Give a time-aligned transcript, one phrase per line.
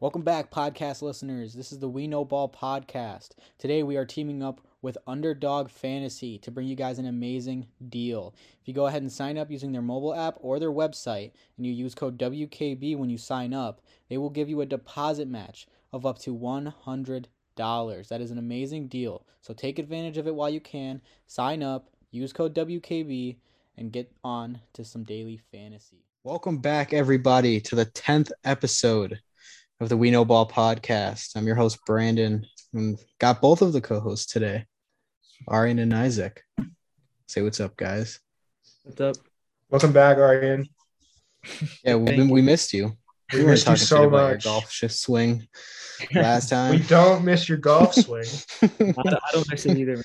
[0.00, 1.52] Welcome back, podcast listeners.
[1.52, 3.32] This is the We Know Ball podcast.
[3.58, 8.34] Today we are teaming up with Underdog Fantasy to bring you guys an amazing deal.
[8.62, 11.66] If you go ahead and sign up using their mobile app or their website and
[11.66, 15.66] you use code WKB when you sign up, they will give you a deposit match
[15.92, 18.08] of up to $100.
[18.08, 19.26] That is an amazing deal.
[19.42, 21.02] So take advantage of it while you can.
[21.26, 23.36] Sign up, use code WKB,
[23.76, 26.06] and get on to some daily fantasy.
[26.24, 29.20] Welcome back, everybody, to the 10th episode
[29.80, 31.34] of the We Know Ball podcast.
[31.36, 34.66] I'm your host, Brandon, and got both of the co hosts today,
[35.50, 36.42] Arian and Isaac.
[37.26, 38.20] Say what's up, guys.
[38.82, 39.16] What's up?
[39.70, 40.68] Welcome back, Arian.
[41.82, 42.92] Yeah, we, Thank we missed you.
[43.32, 44.44] We weren't missed you talking so shit about your much.
[44.44, 45.48] golf shift swing
[46.14, 46.72] last time.
[46.72, 48.26] We don't miss your golf swing.
[48.60, 50.04] I don't, I don't miss it either.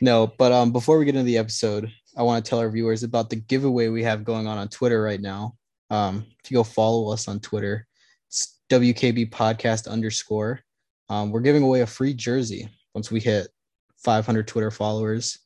[0.00, 3.02] no, but um, before we get into the episode, I want to tell our viewers
[3.02, 5.56] about the giveaway we have going on on Twitter right now.
[5.90, 7.93] Um, if you go follow us on Twitter, it's
[8.70, 10.60] WKB podcast underscore.
[11.08, 13.48] Um, we're giving away a free jersey once we hit
[14.04, 15.38] 500 Twitter followers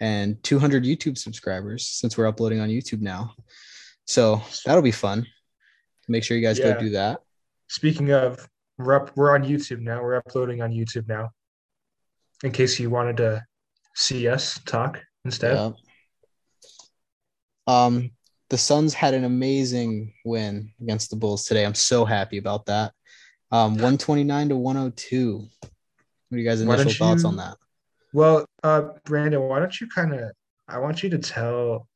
[0.00, 3.34] and 200 YouTube subscribers since we're uploading on YouTube now.
[4.06, 5.26] So that'll be fun.
[6.08, 6.74] Make sure you guys Yeah.
[6.74, 7.20] go do that.
[7.68, 9.16] Speaking of, we're up.
[9.16, 10.02] We're on YouTube now.
[10.02, 11.30] We're uploading on YouTube now.
[12.42, 13.44] In case you wanted to
[13.94, 15.56] see us talk instead.
[15.56, 15.70] Yeah.
[17.66, 18.10] Um,
[18.50, 21.64] the Suns had an amazing win against the Bulls today.
[21.64, 22.92] I'm so happy about that.
[23.50, 25.38] Um, 129 to 102.
[25.38, 25.70] What
[26.32, 27.56] are you guys' initial don't thoughts on that?
[28.12, 30.30] Well, uh, Brandon, why don't you kind of?
[30.68, 31.88] I want you to tell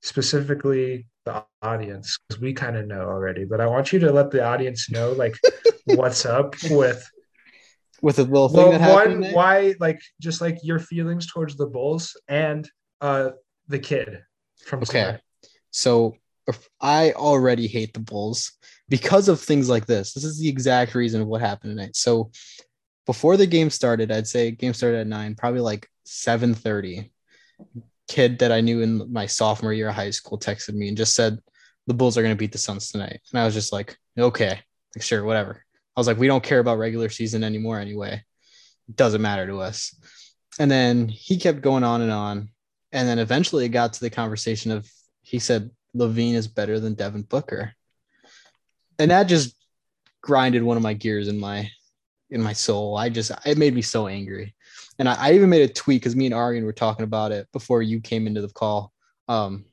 [0.00, 4.30] specifically the audience because we kind of know already, but I want you to let
[4.30, 5.36] the audience know like
[5.84, 7.08] what's up with
[8.00, 9.20] With a little thing well, that happened.
[9.22, 12.68] one why like just like your feelings towards the Bulls and
[13.00, 13.30] uh
[13.68, 14.22] the kid
[14.66, 15.02] from Okay.
[15.04, 15.20] tonight.
[15.72, 16.16] So
[16.80, 18.52] I already hate the Bulls
[18.88, 20.12] because of things like this.
[20.12, 21.96] This is the exact reason of what happened tonight.
[21.96, 22.30] So
[23.06, 27.10] before the game started, I'd say game started at nine, probably like 7:30.
[28.08, 31.14] Kid that I knew in my sophomore year of high school texted me and just
[31.14, 31.38] said
[31.86, 33.20] the Bulls are going to beat the Suns tonight.
[33.30, 34.60] And I was just like, okay,
[34.94, 35.64] like, sure, whatever.
[35.96, 38.22] I was like, we don't care about regular season anymore anyway.
[38.88, 39.94] It doesn't matter to us.
[40.58, 42.50] And then he kept going on and on.
[42.90, 44.90] And then eventually it got to the conversation of
[45.32, 47.72] he said LaVine is better than Devin Booker.
[48.98, 49.56] And that just
[50.20, 51.70] grinded one of my gears in my
[52.28, 52.98] in my soul.
[52.98, 54.54] I just it made me so angry.
[54.98, 57.48] And I, I even made a tweet because me and Arian were talking about it
[57.50, 58.92] before you came into the call.
[59.26, 59.64] Um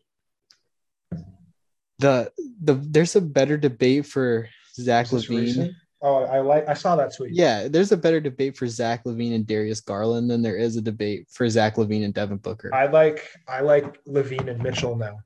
[2.00, 2.32] the
[2.64, 5.42] the there's a better debate for Zach LaVine.
[5.42, 5.74] recent?
[6.02, 7.34] Oh, I like I saw that tweet.
[7.34, 10.82] Yeah, there's a better debate for Zach LaVine and Darius Garland than there is a
[10.82, 12.74] debate for Zach LaVine and Devin Booker.
[12.74, 15.20] I like I like LaVine and Mitchell now.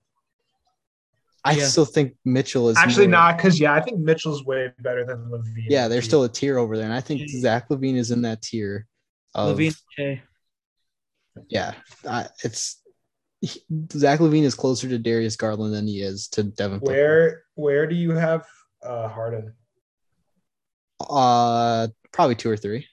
[1.52, 1.66] Yeah.
[1.66, 5.18] still think Mitchell is Actually, more- not because yeah, I think Mitchell's way better than
[5.30, 5.66] LaVine.
[5.70, 7.42] Yeah, there's still a tier over there, and I think Yeah.
[7.42, 8.88] Zach LaVine is in that tier.
[9.36, 10.22] Of, LaVine, okay.
[11.50, 11.74] yeah,
[12.08, 12.82] I, it's
[13.42, 16.80] he- Zach LaVine is closer to Darius Garland than he is to Devin.
[16.80, 16.92] Booker.
[16.92, 18.46] Where where do you have
[18.82, 19.54] uh Harden?
[21.00, 22.88] Uh, probably two or three.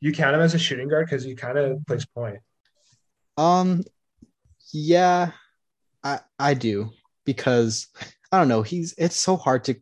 [0.00, 2.38] You count him as a shooting guard because he kind of plays point.
[3.38, 3.82] Um,
[4.72, 5.30] yeah,
[6.02, 6.90] I I do
[7.24, 7.88] because
[8.32, 8.62] I don't know.
[8.62, 9.76] He's it's so hard to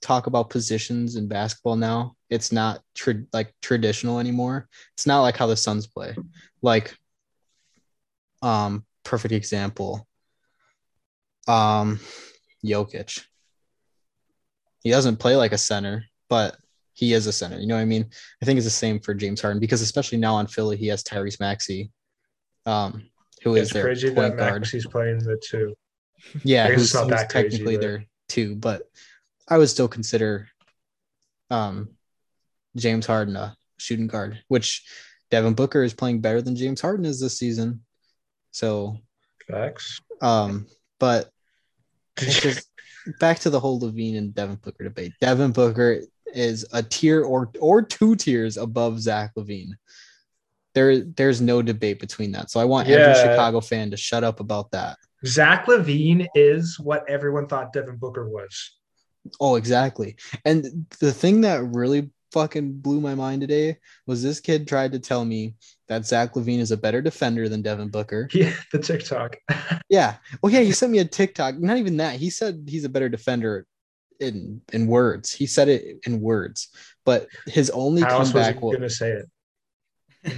[0.00, 2.14] talk about positions in basketball now.
[2.30, 4.68] It's not tra- like traditional anymore.
[4.94, 6.14] It's not like how the Suns play.
[6.62, 6.94] Like,
[8.42, 10.06] um, perfect example.
[11.48, 12.00] Um,
[12.64, 13.24] Jokic.
[14.82, 16.56] He doesn't play like a center, but
[16.94, 17.58] he is a center.
[17.58, 18.06] You know what I mean?
[18.42, 21.02] I think it's the same for James Harden because especially now on Philly, he has
[21.02, 21.90] Tyrese Maxey,
[22.64, 23.08] um,
[23.42, 24.62] who is It's their crazy point that guard.
[24.62, 25.74] Maxey's playing the two.
[26.44, 28.82] Yeah, I it's not that crazy, technically but- there too, but
[29.48, 30.48] I would still consider
[31.50, 31.90] um
[32.76, 34.84] James Harden a shooting guard, which
[35.30, 37.82] Devin Booker is playing better than James Harden is this season.
[38.52, 38.98] So
[39.48, 40.00] Facts.
[40.20, 40.66] um,
[40.98, 41.30] but
[42.18, 42.68] just
[43.20, 45.12] back to the whole LaVine and Devin Booker debate.
[45.20, 46.00] Devin Booker
[46.32, 49.72] is a tier or or two tiers above Zach LaVine.
[50.74, 52.50] There, there's no debate between that.
[52.50, 54.98] So I want every Chicago fan to shut up about that.
[55.26, 58.72] Zach LaVine is what everyone thought Devin Booker was.
[59.40, 60.16] Oh, exactly.
[60.44, 63.76] And the thing that really fucking blew my mind today
[64.06, 65.54] was this kid tried to tell me
[65.88, 68.28] that Zach LaVine is a better defender than Devin Booker.
[68.34, 69.36] Yeah, the TikTok.
[69.88, 70.16] Yeah.
[70.40, 71.58] Well, yeah, he sent me a TikTok.
[71.58, 72.14] Not even that.
[72.14, 73.66] He said he's a better defender
[74.20, 75.32] in in words.
[75.32, 76.68] He said it in words.
[77.04, 79.26] But his only How was comeback was, gonna say it?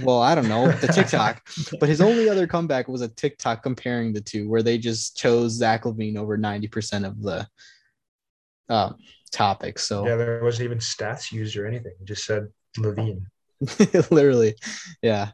[0.01, 1.45] Well, I don't know, the TikTok.
[1.79, 5.53] but his only other comeback was a TikTok comparing the two where they just chose
[5.53, 7.47] Zach LaVine over 90% of the
[8.69, 8.95] um
[9.31, 9.79] topic.
[9.79, 11.93] So Yeah, there wasn't even stats used or anything.
[11.99, 12.47] It just said
[12.77, 13.25] LaVine.
[14.11, 14.55] literally,
[15.01, 15.31] yeah.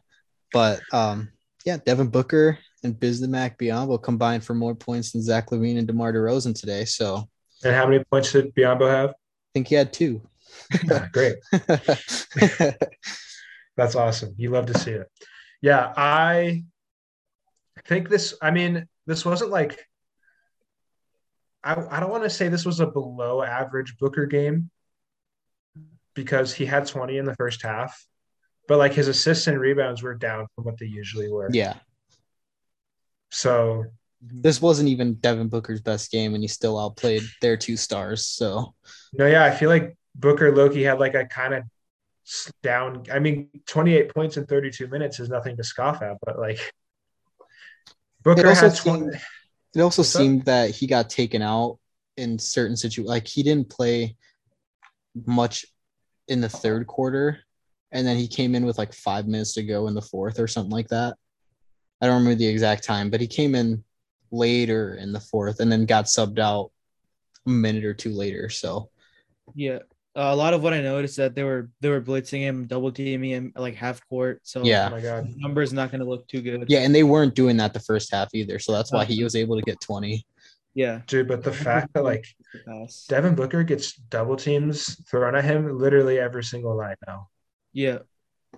[0.52, 1.30] But um,
[1.64, 6.12] yeah, Devin Booker and Bismack Biyombo combined for more points than Zach LaVine and DeMar
[6.12, 6.84] DeRozan today.
[6.84, 7.28] So
[7.62, 9.10] And how many points did Biyombo have?
[9.10, 10.22] I think he had two.
[11.12, 11.36] Great.
[13.80, 14.34] That's awesome.
[14.36, 15.10] You love to see it.
[15.62, 16.64] Yeah, I
[17.86, 19.80] think this, I mean, this wasn't like,
[21.64, 24.70] I, I don't want to say this was a below average Booker game
[26.12, 27.98] because he had 20 in the first half,
[28.68, 31.48] but like his assists and rebounds were down from what they usually were.
[31.50, 31.76] yeah,
[33.30, 33.84] So,
[34.26, 34.42] mm-hmm.
[34.42, 38.26] this wasn't even Devin Booker's best game, and he still outplayed their two stars.
[38.26, 38.74] So
[39.14, 41.64] no, yeah, I feel like Booker Loki had like a kind of
[42.62, 43.04] down.
[43.12, 46.58] I mean, 28 points in 32 minutes is nothing to scoff at, but like
[48.22, 48.98] Booker also had 20.
[49.00, 49.20] seemed-
[49.74, 50.20] it also What's up?
[50.20, 51.78] seemed that he got taken out
[52.16, 53.08] in certain situations.
[53.08, 54.16] Like he didn't play
[55.26, 55.64] much
[56.28, 57.40] in the third quarter,
[57.92, 60.48] and then he came in with like five minutes to go in the fourth or
[60.48, 61.16] something like that.
[62.00, 63.84] I don't remember the exact time, but he came in
[64.32, 66.70] later in the fourth and then got subbed out
[67.46, 68.48] a minute or two later.
[68.48, 68.90] So
[69.54, 69.80] Yeah.
[70.20, 72.92] Uh, a lot of what I noticed that they were they were blitzing him, double
[72.92, 74.40] teaming him like half court.
[74.42, 74.88] So Yeah.
[74.88, 75.24] Oh my God.
[75.26, 76.66] his numbers not going to look too good.
[76.68, 78.58] yeah, and they weren't doing that the first half either.
[78.58, 80.26] So that's why he was able to get 20.
[80.74, 81.00] Yeah.
[81.06, 82.26] Dude, but the fact that like
[83.08, 87.28] Devin Booker gets double teams thrown at him literally every single night now.
[87.72, 88.00] Yeah.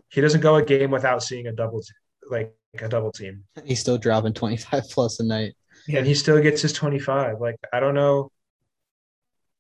[0.09, 1.89] He doesn't go a game without seeing a double, t-
[2.29, 5.55] like a double team, He's still dropping 25 plus a night.
[5.87, 5.99] Yeah.
[5.99, 7.41] and he still gets his 25.
[7.41, 8.31] Like, I don't know.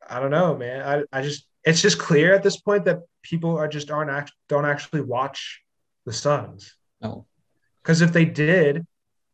[0.08, 1.06] I don't know, man.
[1.12, 4.32] I, I just, it's just clear at this point that people are just aren't act,
[4.48, 5.62] don't actually watch
[6.06, 6.74] the Suns.
[7.00, 7.26] No.
[7.82, 8.86] Because if they did,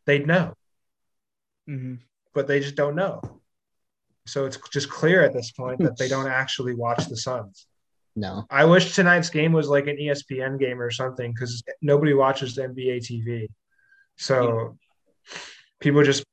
[0.06, 0.54] they'd know,
[1.66, 1.96] hmm
[2.34, 3.20] but they just don't know.
[4.26, 7.66] So it's just clear at this point that they don't actually watch the Suns.
[8.14, 8.46] No.
[8.50, 12.98] I wish tonight's game was like an ESPN game or something because nobody watches NBA
[12.98, 13.48] TV.
[14.16, 14.76] So
[15.80, 16.25] people are just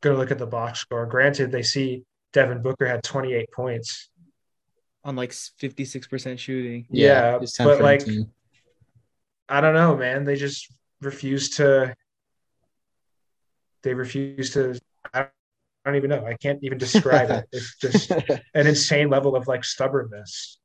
[0.00, 1.06] going to look at the box score.
[1.06, 4.10] Granted, they see Devin Booker had 28 points.
[5.04, 6.86] On like 56% shooting.
[6.90, 8.30] Yeah, he's 10 but like- 19.
[9.48, 10.24] I don't know, man.
[10.24, 10.72] They just
[11.02, 11.94] refuse to.
[13.82, 14.80] They refuse to.
[15.12, 15.26] I
[15.84, 16.24] don't even know.
[16.24, 17.44] I can't even describe it.
[17.52, 20.58] It's just an insane level of like stubbornness.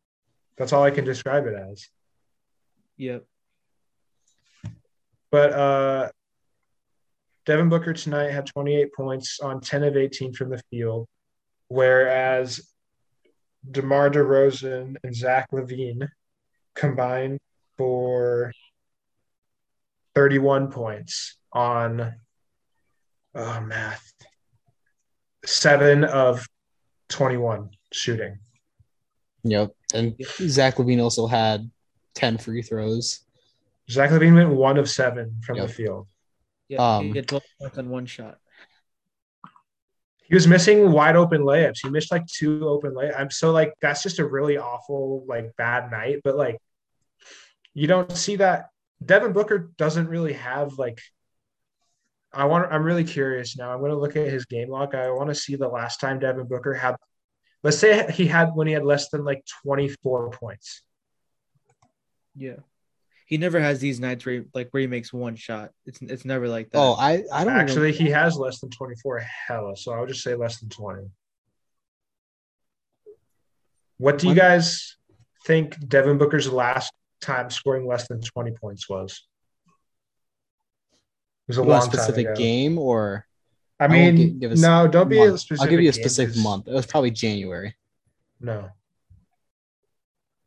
[0.57, 1.89] That's all I can describe it as.
[2.95, 3.25] Yep.
[5.29, 6.09] But uh,
[7.45, 11.07] Devin Booker tonight had 28 points on 10 of 18 from the field,
[11.67, 12.61] whereas
[13.69, 16.09] DeMar DeRozan and Zach LaVine
[16.75, 17.39] combined
[17.77, 18.51] for
[20.15, 22.15] 31 points on
[23.35, 24.13] oh, math
[25.45, 26.45] seven of
[27.09, 28.39] 21 shooting.
[29.43, 29.71] Yep.
[29.93, 31.69] And Zach LaVine also had
[32.15, 33.21] 10 free throws.
[33.89, 35.67] Zach LaVine went one of seven from Yep.
[35.67, 36.07] the field.
[36.67, 36.97] Yeah.
[36.97, 37.43] Um, he had 12
[37.77, 38.37] on one shot.
[40.29, 41.79] He was missing wide open layups.
[41.81, 43.19] He missed like two open layups.
[43.19, 46.21] I'm so like that's just a really awful like bad night.
[46.23, 46.57] But like
[47.73, 48.67] you don't see that.
[49.03, 51.01] Devin Booker doesn't really have like.
[52.31, 52.71] I want.
[52.71, 53.73] I'm really curious now.
[53.73, 54.93] I'm going to look at his game log.
[54.93, 56.95] I want to see the last time Devin Booker had.
[57.63, 60.83] Let's say he had when he had less than like 24 points.
[62.35, 62.57] Yeah.
[63.29, 65.69] He never has these nights where he, like where he makes one shot.
[65.85, 66.79] It's it's never like that.
[66.79, 67.97] Oh, I, I don't Actually, know.
[67.99, 69.77] he has less than 24 hella.
[69.77, 71.03] So I would just say less than 20.
[73.97, 74.95] What do you guys
[75.45, 79.27] think Devin Booker's last time scoring less than 20 points was?
[81.47, 82.41] It was a You long a specific time ago.
[82.41, 83.27] game or
[83.79, 85.61] I mean, gi- give us no, don't be a specific.
[85.61, 86.67] I'll give you a game, specific 'cause- month.
[86.67, 87.75] It was probably January.
[88.41, 88.69] No,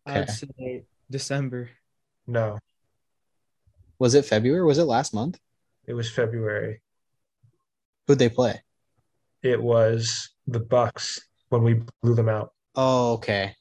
[0.06, 0.32] I would okay.
[0.32, 1.70] say December.
[2.26, 2.58] no,
[4.02, 4.64] Was it February?
[4.64, 5.38] Was it last month?
[5.86, 6.82] it was February.
[8.08, 8.60] Who'd they play?
[9.44, 12.52] It was the Bucks when we blew them out.
[12.74, 13.54] Oh, okay.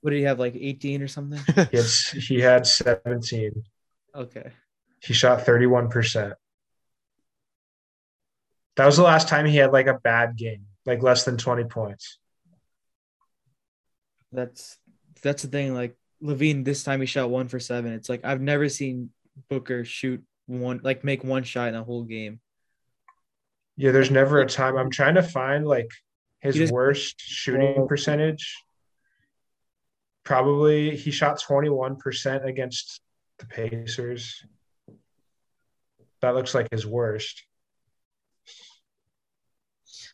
[0.00, 0.40] What did he have?
[0.40, 1.38] Like 18 or something?
[1.70, 1.86] He had,
[2.20, 3.62] he had 17.
[4.12, 4.50] Okay.
[5.04, 6.32] He shot 31%.
[8.74, 11.62] That was the last time he had like a bad game, like less than 20
[11.62, 12.18] points.
[14.32, 14.78] That's
[15.22, 15.74] that's the thing.
[15.74, 17.92] Like LaVine, this time he shot one for seven.
[17.92, 19.10] It's like I've never seen
[19.48, 22.40] Booker shoot one like make one shot in a whole game.
[23.76, 24.76] Yeah, there's never a time.
[24.76, 25.90] I'm trying to find like
[26.40, 27.86] his just- worst shooting oh.
[27.86, 28.56] percentage.
[30.24, 33.00] Probably he shot 21% against
[33.38, 34.44] the Pacers.
[36.20, 37.44] That looks like his worst.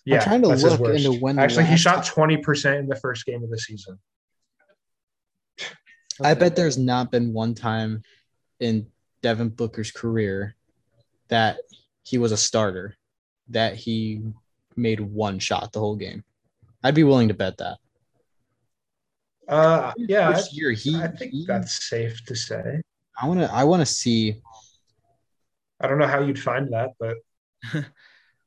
[0.04, 1.04] Yeah, trying to that's his look worst.
[1.04, 3.98] into when Actually, he shot 20% in the first game of the season.
[6.22, 8.02] I bet there's not been one time
[8.60, 8.88] in
[9.22, 10.54] Devin Booker's career
[11.28, 11.58] that
[12.02, 12.96] he was a starter
[13.48, 14.22] that he
[14.76, 16.24] made one shot the whole game.
[16.82, 17.78] I'd be willing to bet that.
[19.48, 22.80] Uh, yeah, I, year, he, I think he- that's safe to say.
[23.20, 24.40] I want to I want to see
[25.80, 27.16] I don't know how you'd find that, but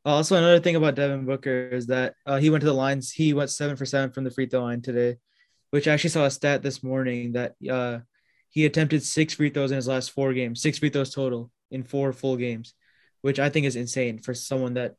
[0.05, 3.11] Also, another thing about Devin Booker is that uh, he went to the lines.
[3.11, 5.17] He went seven for seven from the free throw line today,
[5.71, 7.99] which I actually saw a stat this morning that uh,
[8.55, 11.83] he attempted six free throws in his last four games, six free throws total in
[11.83, 12.73] four full games,
[13.21, 14.95] which I think is insane for someone that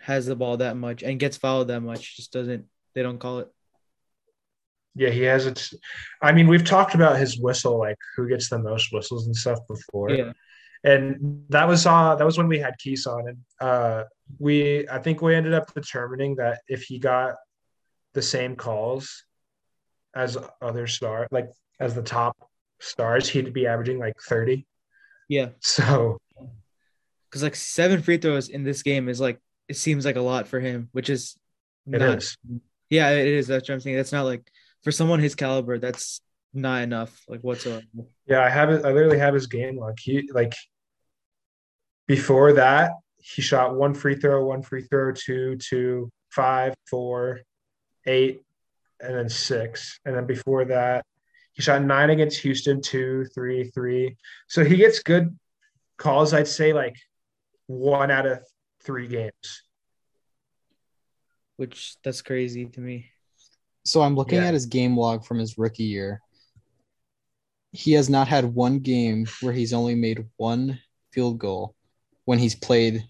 [0.00, 2.16] has the ball that much and gets fouled that much.
[2.16, 3.48] Just doesn't they don't call it.
[4.94, 5.68] yeah, he has it.
[6.22, 9.58] I mean, we've talked about his whistle, like who gets the most whistles and stuff
[9.68, 10.10] before.
[10.10, 10.32] Yeah,
[10.84, 14.04] and that was uh that was when we had Keys on and uh
[14.38, 17.34] we I think we ended up determining that if he got
[18.14, 19.24] the same calls
[20.14, 22.36] as other star like as the top
[22.82, 24.66] stars he'd be averaging like 30
[25.32, 26.18] yeah, so
[27.30, 30.46] because like seven free throws in this game is like it seems like a lot
[30.46, 31.38] for him, which is
[31.86, 32.36] it not is
[32.90, 33.46] Yeah, it is.
[33.46, 33.96] That's what I'm saying.
[33.96, 34.46] That's not like
[34.84, 36.20] for someone his caliber, that's
[36.52, 37.82] not enough, like whatsoever.
[38.26, 40.54] yeah I have it I literally have his game log he like
[42.06, 47.40] before that he shot one free throw one free throw two two five four
[48.06, 48.42] eight
[49.00, 51.06] and then six and then before that
[51.52, 54.16] he shot nine against houston two three three
[54.48, 55.38] so he gets good
[55.98, 56.96] calls i'd say like
[57.66, 58.38] one out of
[58.84, 59.62] three games
[61.56, 63.06] Which that's crazy to me.
[63.84, 64.48] So I'm looking Yeah.
[64.48, 66.20] at his game log from his rookie year.
[67.72, 70.80] He has not had one game where he's only made one
[71.12, 71.74] field goal
[72.24, 73.04] when he's played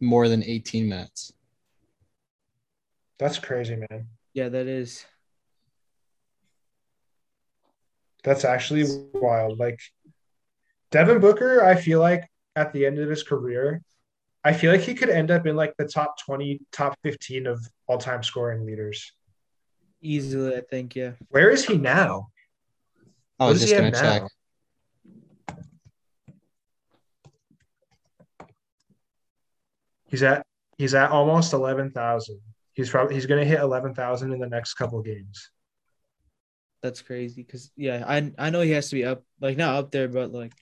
[0.00, 1.32] more than 18 minutes.
[3.18, 5.04] that's crazy man Yeah, that is.
[8.28, 9.80] That's actually wild like
[10.90, 13.82] devin booker i feel like at the end of his career
[14.44, 17.60] i feel like he could end up in like the top 20 top 15 of
[17.86, 19.12] all-time scoring leaders
[20.00, 20.94] Easily, I think.
[20.94, 21.12] Yeah.
[21.28, 22.28] where is he now
[23.40, 24.22] oh, I was just he gonna check.
[24.22, 24.28] now?
[30.08, 30.46] He's at
[30.78, 32.40] he's at almost eleven thousand.
[32.72, 35.50] He's probably he's gonna hit eleven thousand in the next couple games.
[36.82, 37.42] That's crazy.
[37.44, 40.32] Cause yeah, I I know he has to be up, like not up there, but
[40.32, 40.52] like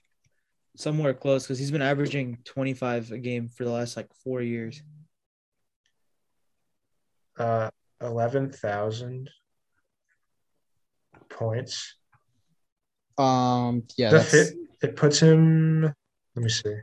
[0.77, 1.47] somewhere close.
[1.47, 4.83] Cause he's been averaging 25 a game for the last like four years.
[7.39, 7.69] Uh,
[8.01, 9.29] eleven thousand
[11.29, 11.97] points.
[13.19, 15.83] Um, yeah, the that's, fit it puts him.
[15.83, 16.75] Let me see.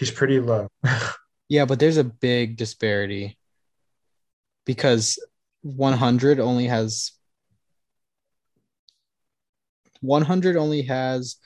[0.00, 0.66] He's pretty low.
[1.50, 3.36] yeah, but there's a big disparity
[4.64, 5.18] because
[5.60, 7.12] 100 only has
[10.00, 11.36] 100 only has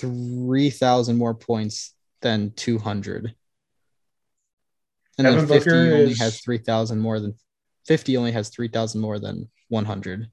[0.00, 3.32] 3,000 more points than 200.
[5.16, 7.34] And then 50 Booker only is- has 3,000 more than
[7.86, 10.32] 50 only has 3,000 more than 100.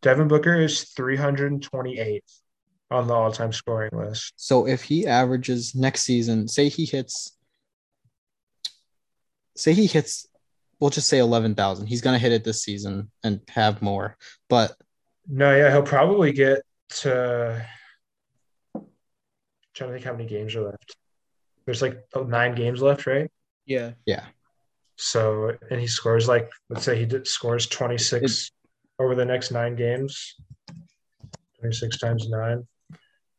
[0.00, 2.24] Devin Booker is 328
[2.94, 4.32] on the all-time scoring list.
[4.36, 7.36] So if he averages next season, say he hits,
[9.56, 10.26] say he hits,
[10.80, 11.86] we'll just say 11,000.
[11.86, 14.16] He's going to hit it this season and have more.
[14.48, 14.72] But
[15.28, 16.62] No, yeah, he'll probably get
[17.00, 17.66] to.
[19.74, 20.96] trying to think how many games are left.
[21.66, 23.30] There's like oh, nine games left, right?
[23.66, 23.92] Yeah.
[24.04, 24.26] yeah,
[24.96, 28.50] So, and he scores like, let's say he did, scores 26
[28.98, 30.34] over the next nine games.
[31.60, 32.66] 26 times nine,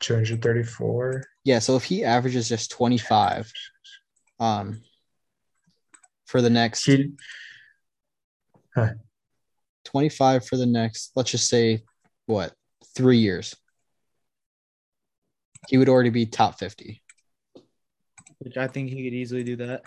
[0.06, 1.24] 234.
[1.44, 1.60] yeah.
[1.60, 3.52] So if he averages just 25,
[4.40, 4.82] um,
[6.26, 7.16] for the next He,
[9.86, 11.84] 25 for the next, let's just say,
[12.28, 12.54] what,
[12.96, 13.56] three years,
[15.70, 17.02] he would already be top 50.
[18.40, 19.84] Which I think he could easily do that.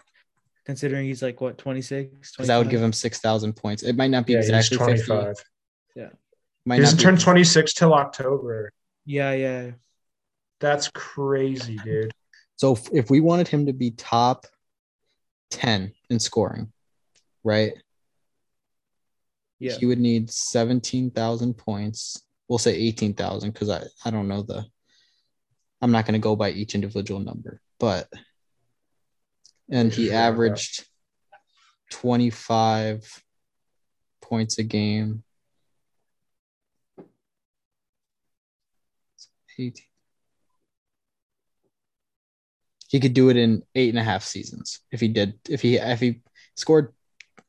[0.64, 3.82] Considering he's like what 26, Because that would give him 6,000 points.
[3.82, 5.06] It might not be yeah, he's exactly 50.
[5.06, 5.34] 25.
[6.66, 8.72] Might He doesn't turn 26 till October.
[9.06, 9.70] Yeah, yeah.
[10.60, 12.12] That's crazy, dude.
[12.56, 14.46] So if, if we wanted him to be top
[15.50, 16.72] 10 in scoring,
[17.44, 17.72] right?
[19.60, 19.76] Yeah.
[19.76, 22.22] He would need 17,000 points.
[22.48, 24.64] We'll say 18,000 because I, I don't know the,
[25.80, 28.08] I'm not going to go by each individual number, but,
[29.70, 30.32] and he Just round up.
[30.32, 30.86] averaged
[31.90, 33.22] 25
[34.22, 35.22] points a game.
[39.58, 39.84] 18.
[42.88, 45.38] He could do it in eight and a half seasons if he did.
[45.48, 46.20] If he if he
[46.56, 46.92] scored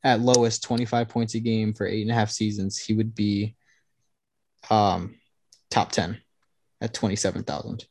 [0.04, 3.56] at lowest 25 points a game for eight and a half seasons, he would be
[4.70, 5.16] um
[5.70, 6.18] top 10
[6.80, 7.84] at 27,000.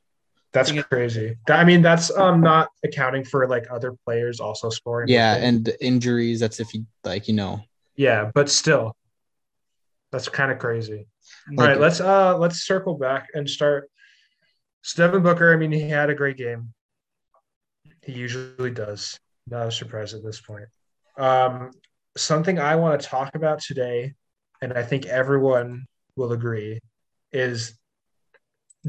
[0.52, 1.38] That's crazy.
[1.48, 5.10] I mean, that's um not accounting for like other players also scoring.
[5.10, 7.62] Yeah, and injuries, that's if he like, you know,
[7.96, 8.96] yeah, but still,
[10.12, 11.06] that's kind of crazy.
[11.52, 13.90] Like- All right, let's uh let's circle back and start.
[14.96, 16.74] Devin Booker, I mean, he had a great game.
[18.10, 19.20] He usually does.
[19.48, 20.66] Not a surprise at this point.
[21.18, 21.72] Um,
[22.18, 24.14] something I want to talk about today,
[24.62, 25.86] and I think everyone
[26.16, 26.80] will agree,
[27.32, 27.78] is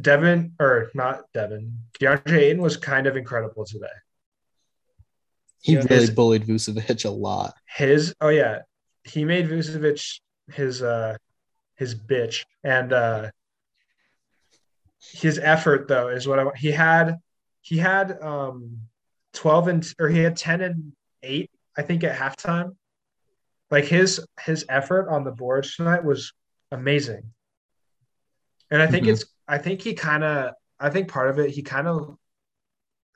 [0.01, 1.81] Devin or not Devin.
[2.01, 3.87] DeAndre Ayton was kind of incredible today.
[5.61, 7.55] he Yeah, really his- bullied Vucevic a lot.
[7.77, 8.61] his oh yeah
[9.05, 10.21] he made Vucevic
[10.53, 11.17] his uh
[11.77, 13.31] his bitch and uh
[15.13, 17.19] his effort though is what I want he had
[17.63, 18.79] he had um
[19.33, 22.77] 12 and or he had 10 and 8 I think at halftime
[23.71, 26.33] like his his effort on the boards tonight was
[26.73, 27.33] amazing
[28.71, 29.11] and I think Mhm.
[29.11, 32.17] it's I think he kind of I think part of it he kind of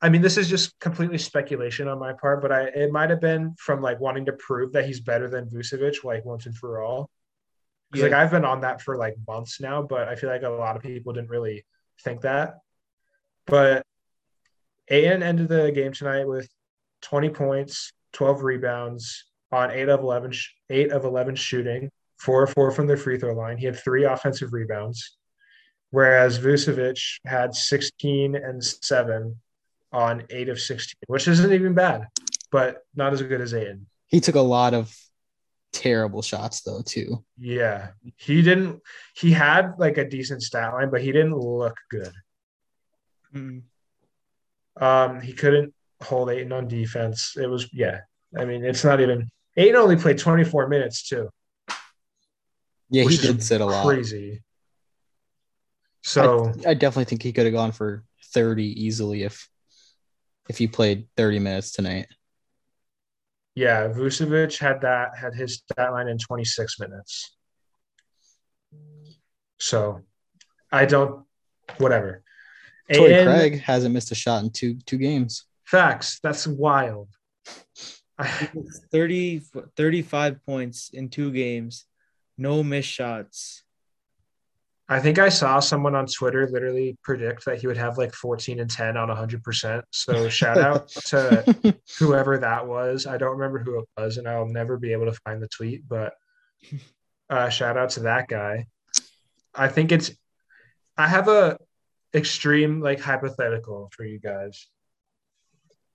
[0.02, 3.22] I mean, this is just completely speculation on my part, but I it might have
[3.22, 6.82] been from like wanting to prove that he's better than Vucevic, like once and for
[6.82, 7.08] all.
[7.90, 10.48] Because like I've been on that for like months now, but I feel like a
[10.50, 11.64] lot of people didn't really
[12.02, 12.58] think that.
[13.46, 13.86] But
[14.88, 16.48] Ayton ended the game tonight with
[17.02, 20.32] 20 points, 12 rebounds on eight of 11,
[20.70, 23.56] eight of 11 shooting, four of four from the free throw line.
[23.56, 25.16] He had three offensive rebounds,
[25.90, 29.40] whereas Vucevic had 16 and seven
[29.92, 32.08] on eight of 16, which isn't even bad,
[32.50, 33.86] but not as good as Ayton.
[34.06, 34.94] He took a lot of
[35.72, 37.24] terrible shots though, too.
[37.38, 37.90] Yeah.
[38.16, 38.80] He didn't,
[39.16, 42.12] he had like a decent stat line, but he didn't look good.
[43.34, 43.62] Mm.
[44.80, 47.36] Um, he couldn't hold Ayton on defense.
[47.36, 48.00] It was, yeah.
[48.36, 51.30] I mean, it's not even, Ayton only played 24 minutes too.
[52.90, 53.86] Yeah, he did sit a lot.
[53.86, 54.42] Crazy.
[56.02, 59.48] So, I definitely think he could have gone for 30 easily if
[60.50, 62.08] if he played 30 minutes tonight.
[63.54, 67.36] yeah, Vucevic had that, had his stat line in 26 minutes.
[69.58, 70.00] So,
[70.72, 71.24] I don't,
[71.78, 72.23] whatever.
[72.92, 75.44] Torrey Aiden- Craig hasn't missed a shot in two two games.
[75.64, 76.20] Facts.
[76.22, 77.08] That's wild.
[78.18, 78.48] I,
[78.92, 79.42] 30,
[79.76, 81.84] 35 points in two games,
[82.38, 83.64] no missed shots.
[84.88, 88.60] I think I saw someone on Twitter literally predict that he would have like 14
[88.60, 89.82] and 10 on 100%.
[89.90, 93.06] So shout out to whoever that was.
[93.06, 95.88] I don't remember who it was, and I'll never be able to find the tweet,
[95.88, 96.12] but
[97.30, 98.66] uh, shout out to that guy.
[99.54, 100.10] I think it's,
[100.98, 101.58] I have a
[102.14, 104.66] extreme like hypothetical for you guys.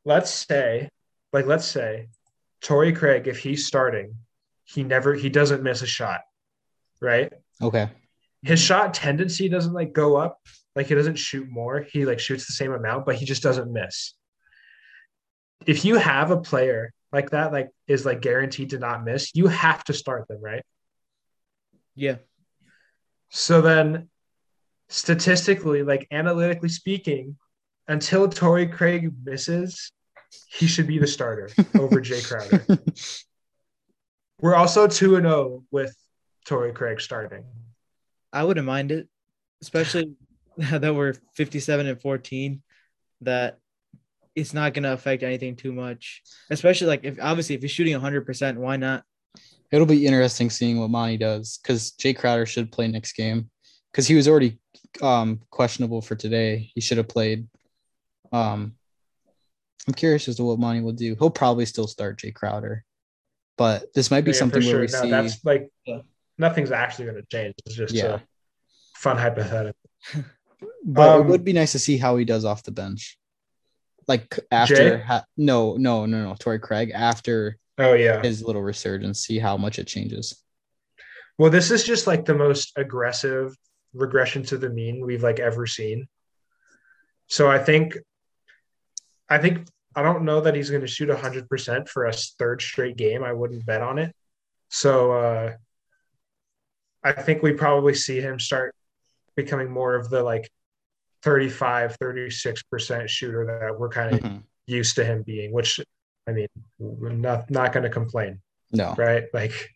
[0.05, 0.89] Let's say,
[1.33, 2.07] like, let's say
[2.61, 4.15] Torrey Craig, if he's starting,
[4.63, 6.21] he never, he doesn't miss a shot,
[7.01, 7.31] right?
[7.61, 7.89] okay.
[8.41, 10.39] his shot tendency doesn't like go up
[10.75, 13.73] like he doesn't shoot more he like shoots the same amount but he just doesn't
[13.73, 14.13] miss
[15.65, 19.47] if you have a player like that like is like guaranteed to not miss you
[19.47, 20.63] have to start them right
[21.95, 22.15] Yeah.
[23.27, 24.07] so then
[24.89, 27.37] statistically like analytically speaking
[27.87, 29.91] until Torrey Craig misses
[30.51, 31.49] he should be the starter
[31.79, 32.65] over Jay Crowder
[34.41, 35.95] we're also 2 and 0 with
[36.45, 37.45] Torrey Craig starting
[38.31, 39.07] I wouldn't mind it,
[39.61, 40.13] especially
[40.57, 42.61] that we're 57 and 14,
[43.21, 43.59] that
[44.35, 46.21] it's not going to affect anything too much.
[46.49, 49.03] Especially like if obviously if you're shooting 100%, why not?
[49.71, 53.49] It'll be interesting seeing what Monty does because Jay Crowder should play next game
[53.91, 54.59] because he was already
[55.01, 56.69] um, questionable for today.
[56.73, 57.47] He should have played.
[58.31, 58.75] Um,
[59.87, 61.15] I'm curious as to what Monty will do.
[61.17, 62.83] He'll probably still start Jay Crowder,
[63.57, 64.99] but this might be Yeah, something for where we sure.
[64.99, 65.09] No, see.
[65.11, 65.71] that's like
[66.37, 67.55] nothing's actually going to change.
[67.65, 68.15] It's just Yeah.
[68.15, 68.19] a
[68.95, 69.79] fun hypothetical.
[70.83, 73.17] But Um, it would be nice to see how he does off the bench.
[74.09, 78.21] Like after, ha- no, no, no, no, Torrey Craig after Oh yeah.
[78.21, 80.41] his little resurgence, see how much it changes.
[81.37, 83.55] Well, this is just like the most aggressive
[83.93, 86.07] regression to the mean we've like ever seen.
[87.27, 87.97] So I think,
[89.29, 92.61] I think I don't know that he's going to shoot hundred percent for a third
[92.61, 93.23] straight game.
[93.23, 94.15] I wouldn't bet on it.
[94.69, 95.53] So uh,
[97.03, 98.75] I think we probably see him start
[99.35, 100.49] becoming more of the like
[101.23, 104.43] 35, 36% shooter that we're kind of Mhm.
[104.67, 105.79] used to him being, which
[106.27, 106.47] I mean,
[106.77, 109.25] we're not not going to complain, No, right?
[109.33, 109.69] Like,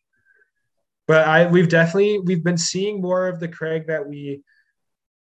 [1.07, 4.41] but I we've definitely we've been seeing more of the Craig that we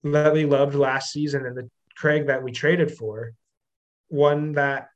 [0.04, 3.34] that we loved last season and the Craig that we traded for,
[4.10, 4.90] one that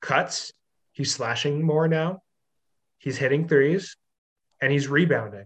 [0.00, 0.52] cuts.
[0.92, 2.22] He's slashing more now.
[2.98, 3.96] He's hitting threes,
[4.60, 5.44] and he's rebounding.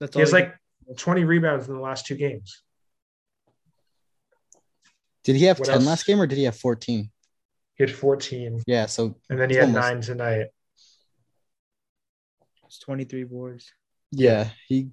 [0.00, 0.54] That's He has all like
[0.96, 2.62] 20 rebounds in the last two games.
[5.24, 5.86] Did he have What 10 else?
[5.86, 7.10] last game or did he have 14?
[7.76, 10.46] He had 14, Yeah, so and then he had almost- nine tonight.
[12.68, 13.72] It's 23 boards.
[14.12, 14.88] yeah, he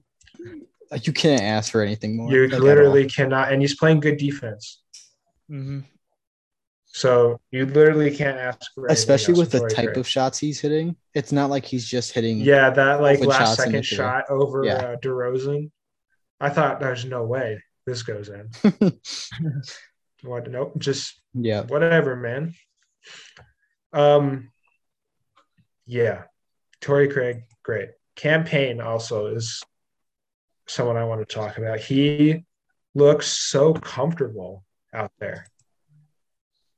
[1.04, 2.32] you can't ask for anything more.
[2.32, 4.82] You like, literally cannot, and he's playing good defense.
[5.50, 5.82] hmm
[6.86, 9.98] So you literally can't ask for anything especially else with the type Craig.
[9.98, 10.96] of shots he's hitting.
[11.14, 14.76] It's not like he's just hitting yeah, that like last second shot over Yeah.
[14.76, 15.70] uh, DeRozan.
[16.40, 18.50] I thought there's no way this goes in.
[20.24, 20.50] What?
[20.50, 20.74] Nope.
[20.80, 21.62] Just yeah.
[21.64, 22.54] whatever, man.
[23.94, 24.50] Um.
[25.86, 26.24] Yeah,
[26.82, 27.90] Torrey Craig, great.
[28.16, 29.64] Cam Payne also is
[30.68, 31.80] someone I want to talk about.
[31.80, 32.44] He
[32.94, 35.48] looks so comfortable out there,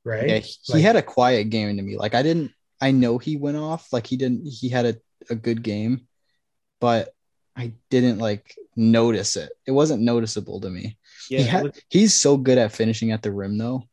[0.02, 0.28] right?
[0.28, 1.96] Yeah, he Like- had a quiet game to me.
[1.96, 4.96] Like I didn't I know he went off, like he didn't he had a,
[5.30, 6.06] a good game,
[6.80, 7.12] but
[7.56, 9.50] I didn't like notice it.
[9.66, 10.96] It wasn't noticeable to me.
[11.28, 11.38] Yeah.
[11.40, 13.84] He had- look- He's so good at finishing at the rim though.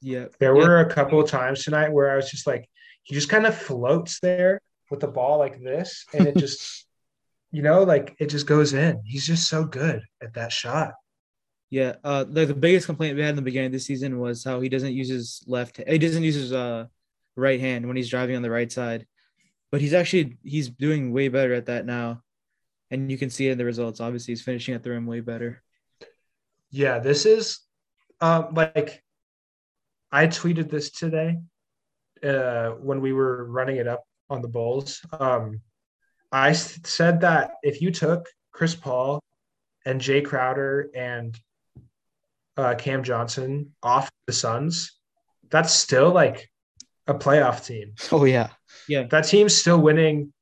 [0.00, 0.26] yeah.
[0.38, 0.62] There yeah.
[0.66, 2.68] were a couple of times tonight where I was just like,
[3.02, 6.86] he just kind of floats there with the ball like this, and it just,
[7.50, 9.02] you know, like it just goes in.
[9.04, 10.94] He's just so good at that shot.
[11.70, 14.44] Yeah, uh, the, the biggest complaint we had in the beginning of the season was
[14.44, 15.80] how he doesn't use his left.
[15.86, 16.86] He doesn't use his uh,
[17.34, 19.06] right hand when he's driving on the right side,
[19.72, 22.22] but he's actually he's doing way better at that now,
[22.90, 24.00] and you can see it in the results.
[24.00, 25.62] Obviously, he's finishing at the rim way better.
[26.70, 27.60] Yeah, this is
[28.20, 29.02] um like
[30.12, 31.38] I tweeted this today
[32.22, 35.00] uh when we were running it up on the Bulls.
[35.18, 35.60] Um
[36.32, 39.20] I s- said that if you took Chris Paul
[39.84, 41.38] and Jay Crowder and
[42.56, 44.98] uh Cam Johnson off the Suns,
[45.50, 46.50] that's still like
[47.06, 47.94] a playoff team.
[48.12, 48.48] Oh yeah.
[48.88, 50.32] Yeah, That team's still winning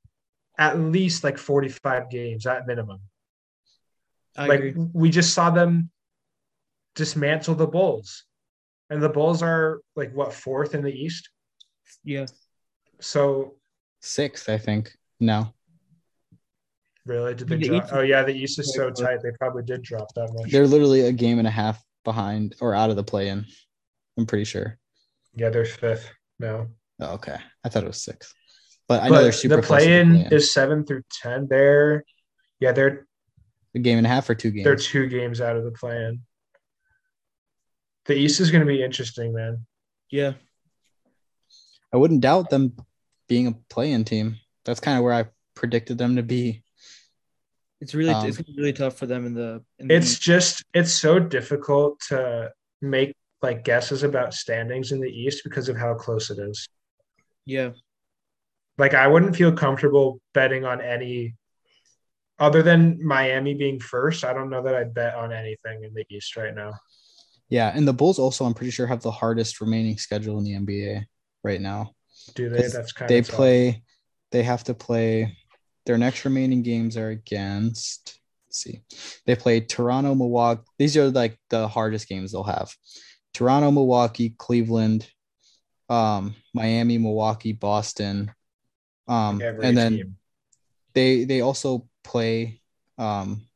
[0.58, 3.00] at least like 45 games at minimum.
[4.36, 4.86] I like agree.
[4.92, 5.90] we just saw them
[6.94, 8.24] dismantle the Bulls,
[8.90, 11.28] and the Bulls are like what fourth in the East.
[12.04, 12.26] Yeah,
[13.00, 13.56] So
[14.04, 14.94] Sixth, I think.
[15.18, 15.54] No.
[17.06, 17.88] really, did they The drop?
[17.92, 19.20] Oh yeah, the East is so tight.
[19.22, 20.50] They probably did drop that much.
[20.50, 23.46] They're literally a game and a half behind or out of the play in.
[24.18, 24.78] I'm pretty sure.
[25.34, 26.66] yeah, they're fifth now.
[27.00, 27.36] Oh, okay.
[27.64, 28.34] I thought it was sixth.
[28.88, 30.32] But I know they're super the close to play-in play-in.
[30.32, 31.46] is seven through ten.
[31.48, 32.04] They're
[32.60, 33.06] yeah, they're
[33.74, 34.64] a game and a half or two games.
[34.64, 36.20] they're two games out of the play-in.
[38.04, 39.66] The East is going to be interesting, man.
[40.10, 40.34] yeah,
[41.90, 42.74] I wouldn't doubt them
[43.28, 44.36] being a play-in team.
[44.64, 46.62] That's kind of where I predicted them to be.
[47.80, 49.62] it's really Um, it's really tough for them in the.
[49.78, 50.22] In It's East.
[50.22, 55.76] just it's so difficult to make like guesses about standings in the East because of
[55.76, 56.66] how close it is.
[57.44, 57.70] yeah,
[58.78, 61.34] like I wouldn't feel comfortable betting on any
[62.38, 64.24] other than Miami being first.
[64.24, 66.72] I don't know that I'd bet on anything in the East right now.
[67.50, 70.54] Yeah, and the Bulls also, I'm pretty sure, have the hardest remaining schedule in the
[70.54, 71.04] NBA
[71.44, 71.92] right now.
[72.34, 72.62] Do they?
[72.62, 73.36] 'Cause That's kind They of tough.
[73.36, 73.82] play.
[74.30, 75.36] They have to play.
[75.86, 78.18] Their next remaining games are against.
[78.46, 78.82] Let's see,
[79.26, 80.62] they play Toronto, Milwaukee.
[80.78, 82.74] These are like the hardest games they'll have.
[83.32, 85.10] Toronto, Milwaukee, Cleveland,
[85.88, 88.30] um, Miami, Milwaukee, Boston,
[89.08, 90.16] um, Every and then team.
[90.94, 92.60] they they also play
[92.96, 93.46] um,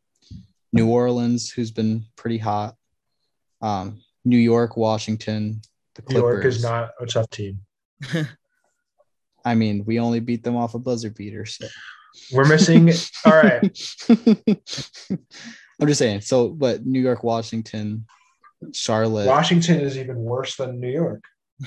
[0.72, 2.76] New Orleans, who's been pretty hot.
[3.62, 5.62] Um, New York, Washington,
[5.94, 6.32] the New Clippers.
[6.32, 7.60] York is not a tough team.
[9.48, 11.46] I mean, we only beat them off a buzzer beater.
[11.46, 11.66] So.
[12.32, 12.90] We're missing.
[13.24, 13.62] all right.
[15.80, 16.22] I'm just saying.
[16.22, 18.06] So, but New York, Washington,
[18.72, 19.26] Charlotte.
[19.26, 21.22] Washington is even worse than New York.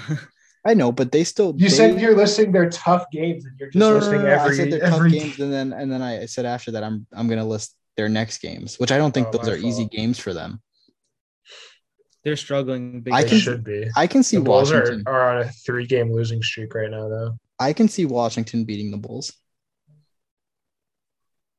[0.65, 1.55] I know, but they still.
[1.57, 4.19] You they, said you're listing their tough games, and you're just no, no, no, listing
[4.21, 6.45] no, no, every I said they're tough every games, and then and then I said
[6.45, 9.47] after that I'm I'm gonna list their next games, which I don't think Oh, those
[9.47, 10.61] my are easy games for them.
[12.23, 13.01] they're struggling.
[13.01, 13.87] Big I They can- should be.
[13.95, 15.03] I can see The Bulls are, Washington.
[15.07, 17.37] are on a three game losing streak right now, though.
[17.62, 19.34] I can see Washington beating the Bulls.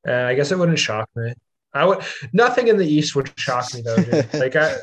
[0.07, 1.33] Uh, I guess it wouldn't shock me.
[1.73, 3.97] I would nothing in the East would shock me though.
[3.97, 4.35] Dude.
[4.35, 4.79] like I,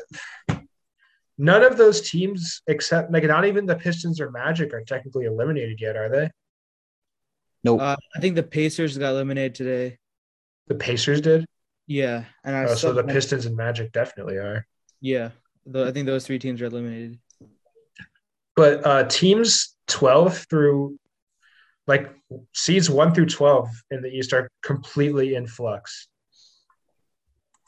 [1.36, 5.78] none of those teams except like not even the Pistons or Magic are technically eliminated
[5.78, 6.30] yet, are they?
[7.64, 7.80] Nope.
[7.82, 9.98] Uh, I think the Pacers got eliminated today.
[10.68, 11.44] The Pacers did.
[11.86, 14.66] Yeah, and I Oh, so the Pistons and Magic definitely are.
[15.02, 15.30] Yeah,
[15.66, 17.18] the, I think those three teams are eliminated.
[18.56, 20.98] But uh teams twelve through
[21.86, 22.12] like
[22.54, 26.08] seeds one through twelve in the East are completely in flux.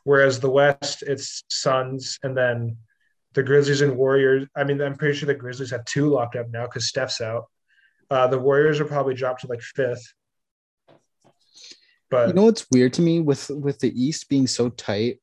[0.04, 2.76] Whereas the West, it's Suns and then
[3.34, 4.46] the Grizzlies and Warriors.
[4.56, 7.46] I mean, I'm pretty sure the Grizzlies have two locked up now because Steph's out.
[8.10, 10.12] Uh, the Warriors are probably dropped to like fifth.
[12.10, 15.20] But You know what's weird to me with with the East being so tight,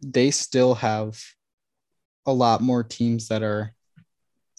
[0.00, 1.22] they still have
[2.26, 3.72] a lot more teams that are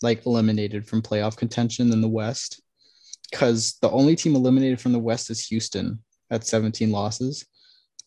[0.02, 2.62] like eliminated from playoff contention than the West.
[3.30, 6.00] Because the only team eliminated from the West is Houston
[6.32, 7.46] at 17 losses.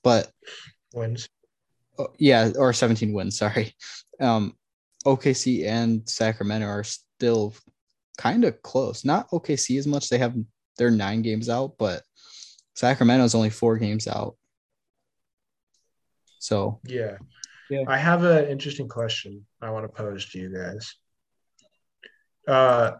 [0.03, 0.31] But
[0.95, 1.29] wins.
[1.99, 3.75] uh, yeah, or 17 wins, sorry.
[4.21, 4.57] Um,
[5.05, 7.55] OKC and Sacramento are still
[8.19, 9.05] kind of close.
[9.05, 10.09] Not OKC as much.
[10.09, 10.37] They have
[10.79, 12.03] they're nine games out, but
[12.75, 14.37] Sacramento's only four games out.
[16.39, 17.17] So Yeah.
[17.71, 17.85] Yeah.
[17.89, 20.95] I have an interesting question I want to pose to you guys.
[22.47, 22.93] Uh,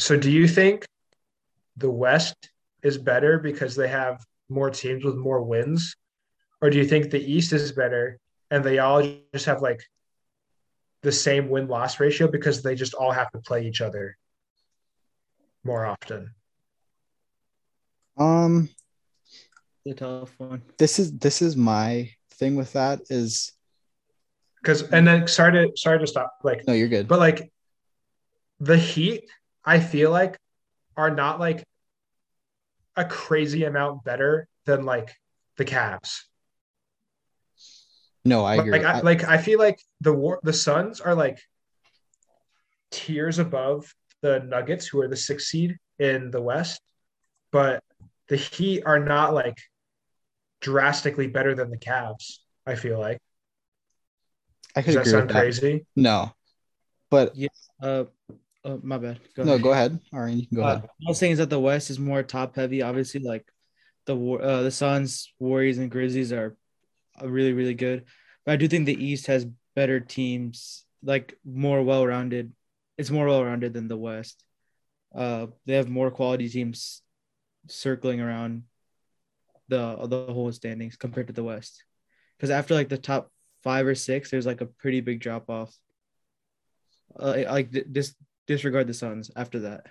[0.00, 0.86] so do you think
[1.76, 2.34] the West
[2.82, 5.94] is better because they have more teams with more wins?
[6.62, 8.18] Or do you think the East is better
[8.50, 9.82] and they all just have like
[11.02, 14.16] the same win loss ratio because they just all have to play each other
[15.64, 16.34] more often?
[18.16, 18.68] um
[19.84, 20.62] The tough one.
[20.78, 23.52] this is this is my thing with that is
[24.62, 26.32] Because and then sorry to sorry to stop.
[26.42, 27.08] Like no, you're good.
[27.08, 27.50] But like
[28.58, 29.24] the Heat,
[29.64, 30.36] I feel like
[30.96, 31.64] are not like
[32.96, 35.14] a crazy amount better than like
[35.56, 36.20] the Cavs.
[38.24, 38.72] no, I agree.
[38.72, 41.38] Like I, I- like I feel like the war the Suns are like
[42.90, 46.80] tiers above the Nuggets, who are the sixth seed in the West,
[47.52, 47.82] but
[48.28, 49.56] the Heat are not like
[50.60, 52.38] drastically better than the Cavs.
[52.66, 53.18] I feel like.
[54.76, 55.42] I could Does that agree sound with that.
[55.42, 55.86] crazy?
[55.96, 56.32] No,
[57.10, 57.34] but
[57.82, 58.04] Uh,
[58.64, 59.20] uh my bad.
[59.34, 59.62] Go no, ahead.
[59.62, 60.00] go ahead.
[60.12, 60.84] All right, you can go Uh, ahead.
[60.84, 62.82] I was saying is that the West is more top heavy.
[62.82, 63.46] Obviously, like
[64.06, 66.56] the uh, the Suns, Warriors, and Grizzlies are
[67.20, 68.04] are really really good.
[68.44, 72.52] But I do think the East has better teams, like more well rounded.
[72.98, 74.42] It's more well rounded than the West.
[75.14, 77.02] Uh, they have more quality teams
[77.68, 78.64] circling around
[79.68, 81.84] the the whole standings compared to the West.
[82.36, 83.30] Because after like the top
[83.62, 85.74] five or six, there's like a pretty big drop off.
[87.18, 88.14] Uh, like th- dis-
[88.46, 89.86] disregard the Suns after that.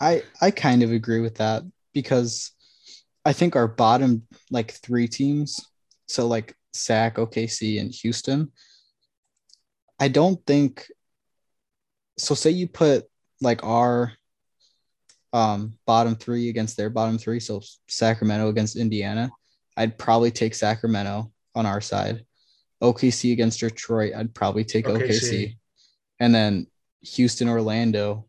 [0.00, 1.62] I I kind of agree with that
[1.94, 2.52] because
[3.24, 5.58] I think our bottom like three teams,
[6.06, 8.52] so like SAC, OKC, and Houston.
[9.98, 10.86] I don't think
[12.18, 12.34] so.
[12.34, 13.04] Say you put
[13.40, 14.12] like our
[15.32, 19.30] um bottom three against their bottom three, so Sacramento against Indiana.
[19.76, 22.24] I'd probably take Sacramento on our side.
[22.82, 25.08] OKC against Detroit, I'd probably take OKC.
[25.08, 25.56] OKC.
[26.18, 26.66] And then
[27.02, 28.26] Houston, Orlando.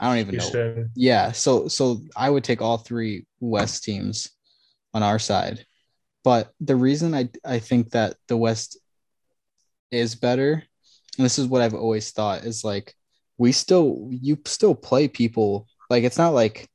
[0.00, 0.88] I don't even know.
[0.94, 4.30] Yeah, so so I would take all three West teams
[4.94, 5.64] on our side.
[6.22, 8.78] But the reason I I think that the West
[9.90, 10.62] is better,
[11.16, 12.94] and this is what I've always thought, is like
[13.38, 15.66] we still you still play people.
[15.90, 16.68] Like it's not like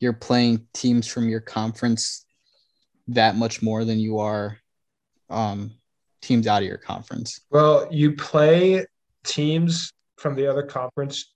[0.00, 2.26] you're playing teams from your conference
[3.08, 4.58] that much more than you are
[5.30, 5.70] um
[6.20, 7.40] teams out of your conference.
[7.50, 8.84] Well, you play
[9.24, 11.34] teams from the other conference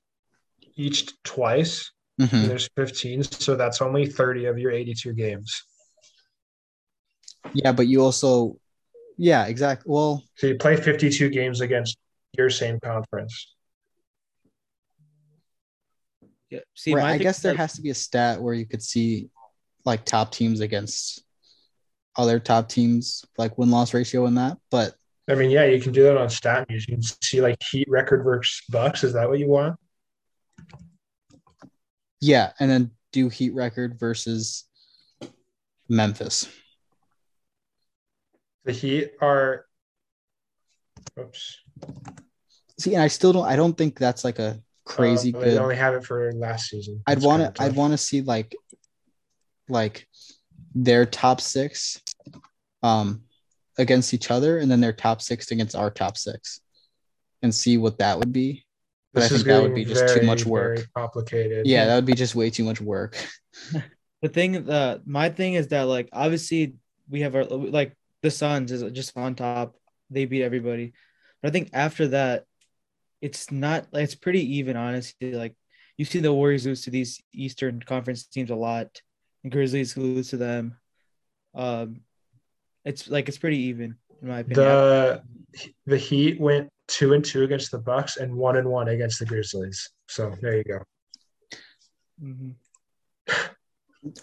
[0.77, 1.93] each twice.
[2.21, 2.49] Mhm.
[2.49, 5.63] There's 15, so that's only 30 of your 82 games.
[7.55, 8.59] Yeah, but you also
[9.17, 9.91] yeah, exactly.
[9.93, 11.99] Well, So you play 52 games against
[12.39, 13.55] your same conference.
[16.49, 16.61] Yeah.
[16.75, 19.29] See, right, I guess there has to be a stat where you could see
[19.85, 21.23] like top teams against
[22.17, 24.57] other top teams, like win loss ratio in that.
[24.71, 24.95] But
[25.31, 26.89] I mean, yeah, you can do that on StatMuse.
[26.89, 29.05] You can see like Heat record versus Bucks.
[29.05, 29.77] Is that what you want?
[32.21, 34.65] yeah, and then do Heat record versus
[35.89, 36.49] Memphis.
[38.65, 39.67] The Heat are.
[41.19, 41.59] Oops.
[42.79, 43.47] See, and I still don't.
[43.47, 45.53] I don't think that's like a crazy Uh, good.
[45.53, 47.03] They only have it for last season.
[47.07, 47.63] I'd want to.
[47.63, 48.55] I'd want to see like,
[49.69, 50.09] like,
[50.75, 52.03] their top six,
[52.83, 53.23] um,
[53.79, 56.61] against each other, and then their top six against our top six,
[57.43, 58.65] and see what that would be.
[59.13, 60.77] But I This is think that would be just too much work.
[60.77, 61.67] very complicated.
[61.67, 63.17] Yeah, that would be just way too much work.
[64.23, 66.75] the thing the my thing is that like obviously
[67.09, 69.77] we have our like the Suns is just on top.
[70.11, 70.93] They beat everybody.
[71.43, 72.45] But I think after that,
[73.21, 75.33] it's not like it's pretty even, honestly.
[75.33, 75.57] Like
[75.97, 79.01] you see the Warriors lose to these Eastern Conference teams a lot,
[79.43, 80.77] and Grizzlies lose to them.
[81.55, 82.03] Um
[82.85, 84.67] it's like it's pretty even in my opinion.
[84.67, 85.23] the
[85.87, 89.27] the Heat went two and two against the Bucks and one and one against the
[89.27, 89.91] Grizzlies.
[90.09, 90.79] So there you go.
[92.23, 92.55] Mhm.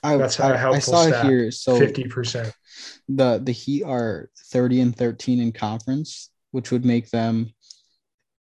[0.03, 1.25] I, That's a I, I helpful saw it stat.
[1.25, 1.51] here.
[1.51, 2.51] So Fifty percent.
[3.07, 7.53] the the Heat are 30 and 13 in conference which would make them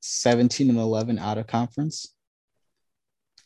[0.00, 2.12] 17 and 11 out of conference.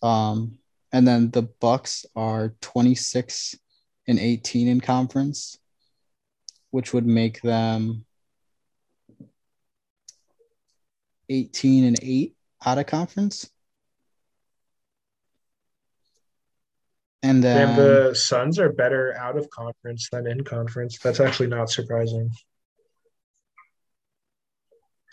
[0.03, 0.59] Um,
[0.93, 3.55] and then the Bucks are 26
[4.09, 5.59] and 18 in conference,
[6.71, 8.05] which would make them
[11.29, 13.51] 18 and 8 out of conference.
[17.23, 20.99] And then Damn, the Suns are better out of conference than in conference.
[20.99, 22.31] That's actually not surprising.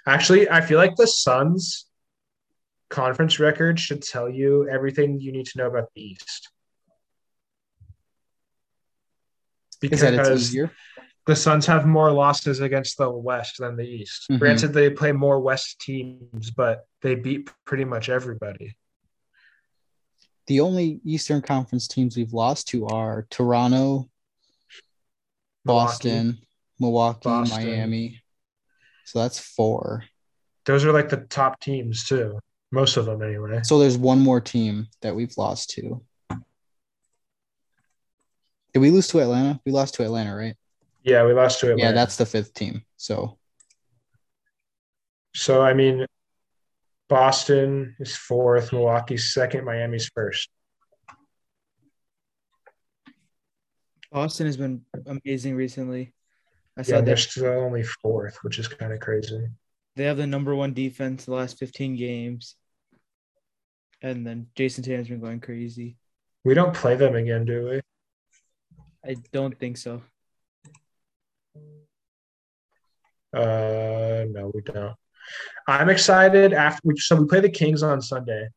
[0.06, 1.88] Actually, I feel like the Suns
[2.90, 6.50] conference record should tell you everything you need to know about the East.
[9.82, 10.72] that it's Because easier?
[11.26, 14.26] The Suns have more losses against the West than the East.
[14.30, 14.40] Mhm.
[14.40, 18.76] Granted, they play more West teams, but they beat pretty much everybody.
[20.48, 24.10] The only Eastern Conference teams we've lost to are Toronto,
[25.64, 26.40] Boston,
[26.80, 27.66] Milwaukee, Boston.
[27.66, 28.22] Miami.
[29.06, 30.04] So that's four.
[30.66, 32.40] Those are like the top teams too.
[32.72, 33.62] Most of them anyway.
[33.64, 36.04] So there's one more team that we've lost to.
[38.74, 39.62] Did we lose to Atlanta?
[39.66, 40.58] We lost to Atlanta, right?
[41.04, 41.90] Yeah, we lost to Atlanta.
[41.90, 42.84] Yeah, that's the fifth team.
[42.98, 43.38] So
[45.36, 46.06] so I mean
[47.10, 50.50] Boston is fourth, Milwaukee's second, Miami's first.
[54.12, 56.14] Boston has been amazing recently.
[56.78, 59.48] I saw Yeah, they're that still only fourth, which is kind of crazy.
[59.96, 62.56] they have the number one defense the last 15 games.
[64.02, 65.98] And then Jayson Tatum's been going crazy.
[66.44, 67.82] We don't play them again, do we?
[69.10, 70.02] I don't think so.
[73.34, 74.96] Uh, no, we don't.
[75.68, 78.50] I'm excited after we so we play the Kings on Sunday,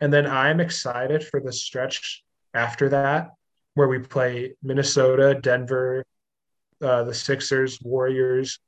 [0.00, 2.22] and then I'm excited for the stretch
[2.54, 3.30] after that
[3.74, 6.04] where we play Minnesota, Denver,
[6.82, 8.58] uh, the Sixers, Warriors,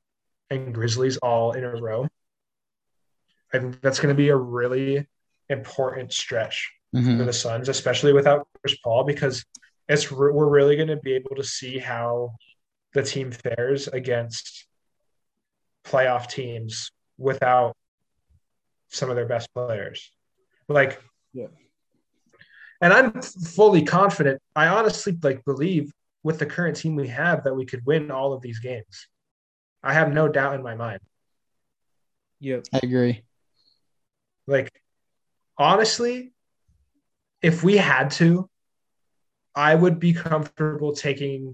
[0.49, 2.07] and Grizzlies all in a row.
[3.53, 5.05] I think that's going to be a really
[5.49, 7.17] important stretch mhm.
[7.17, 9.45] for the Suns, especially without Chris Paul, because
[9.87, 12.33] it's we're really going to be able to see how
[12.93, 14.62] the team fares against
[15.85, 17.75] playoff teams without
[18.89, 20.11] some of their best players.
[20.67, 21.01] Like,
[21.33, 21.47] Yeah.
[22.81, 24.41] and I'm fully confident.
[24.55, 25.91] I honestly like believe
[26.23, 29.07] with the current team we have that we could win all of these games.
[29.83, 31.01] I have no doubt in my mind.
[32.39, 32.65] Yep.
[32.73, 33.23] I agree.
[34.47, 34.71] Like,
[35.57, 36.33] honestly,
[37.41, 38.49] if we had to,
[39.55, 41.53] I would be comfortable taking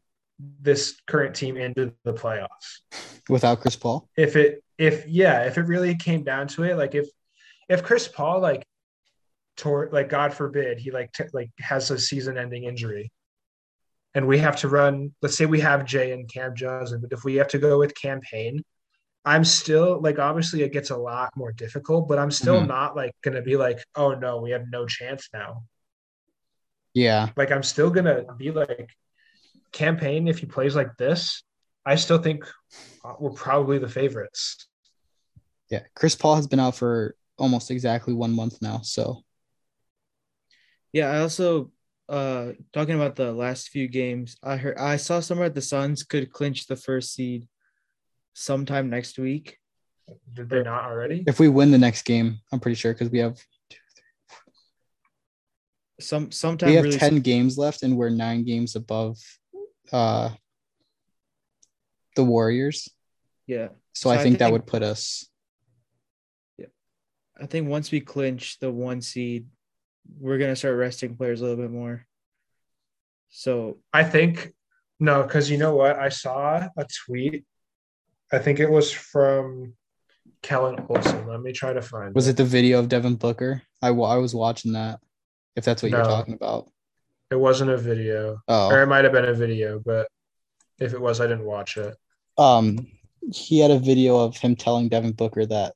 [0.61, 2.79] this current team into the playoffs.
[3.27, 4.07] Without Chris Paul.
[4.15, 7.07] If it, if yeah, if it really came down to it, like if,
[7.67, 8.63] if Chris Paul like
[9.57, 13.11] tore, like God forbid, he like t- like has a season-ending injury,
[14.15, 15.13] and we have to run.
[15.21, 17.93] Let's say we have Jay and Cam Johnson, but if we have to go with
[17.93, 18.63] Cam Payne,
[19.25, 22.67] I'm still like obviously it gets a lot more difficult, but I'm still Mhm.
[22.67, 25.63] not like gonna be like, oh no, we have no chance now.
[26.93, 27.29] Yeah.
[27.35, 28.89] Like I'm still gonna be like
[29.71, 31.43] Cam Payne if he plays like this.
[31.85, 32.45] I still think
[33.03, 34.67] uh, we're probably the favorites.
[35.69, 35.81] Yeah.
[35.95, 38.81] Chris Paul has been out for almost exactly one month now.
[38.83, 39.23] So
[40.93, 41.71] Yeah, I also
[42.07, 46.31] uh talking about the last few games, I heard I saw somewhere the Suns could
[46.31, 47.47] clinch the first seed
[48.33, 49.57] sometime next week.
[50.33, 51.23] Did they not already?
[51.27, 53.37] if we win the next game, I'm pretty sure because we have
[55.99, 59.17] Some sometime we have really 10 games left and we're nine games above
[59.91, 60.29] uh
[62.15, 62.89] the Warriors.
[63.47, 63.67] yeah.
[63.93, 65.27] So, So I I think that would put us
[66.57, 66.67] Yeah.
[67.39, 69.47] I think once we clinch the one seed,
[70.19, 72.05] we're gonna start resting players a little bit more.
[73.29, 74.53] So I think
[74.99, 75.97] no, because you know what?
[75.97, 77.45] I saw a tweet.
[78.33, 79.73] I think it was from
[80.41, 81.25] Kellan Olson.
[81.27, 82.13] Let me try to find.
[82.13, 83.61] was it the video of Devin Booker?
[83.81, 84.99] I, wa- I was watching that.
[85.55, 86.69] If that's what you're talking about.
[87.31, 88.81] It wasn't a video, or Oh.
[88.81, 90.07] it might have been a video, but
[90.79, 91.95] if it was, I didn't watch it.
[92.37, 92.87] Um
[93.31, 95.73] he had a video of him telling Devin Booker that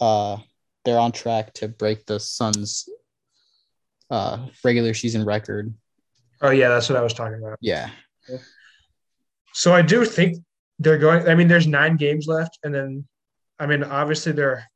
[0.00, 0.38] uh
[0.84, 2.88] they're on track to break the Suns
[4.10, 5.74] uh regular season record.
[6.40, 7.58] Oh yeah, that's what I was talking about.
[7.60, 7.90] Yeah.
[9.52, 10.38] So I do think
[10.78, 11.26] they're going.
[11.28, 13.06] I mean, there's nine games left, and then,
[13.58, 14.68] I mean, obviously they're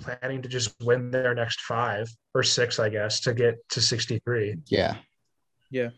[0.00, 4.56] planning to just win their next five or six, I guess, to get to 63,
[4.68, 4.96] Yeah.
[5.70, 5.90] yeah.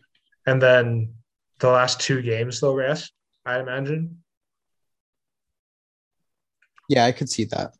[0.45, 1.13] and then
[1.59, 3.11] the last two games they'll rest.
[3.45, 4.23] I imagine.
[6.87, 7.73] Yeah, I could see that.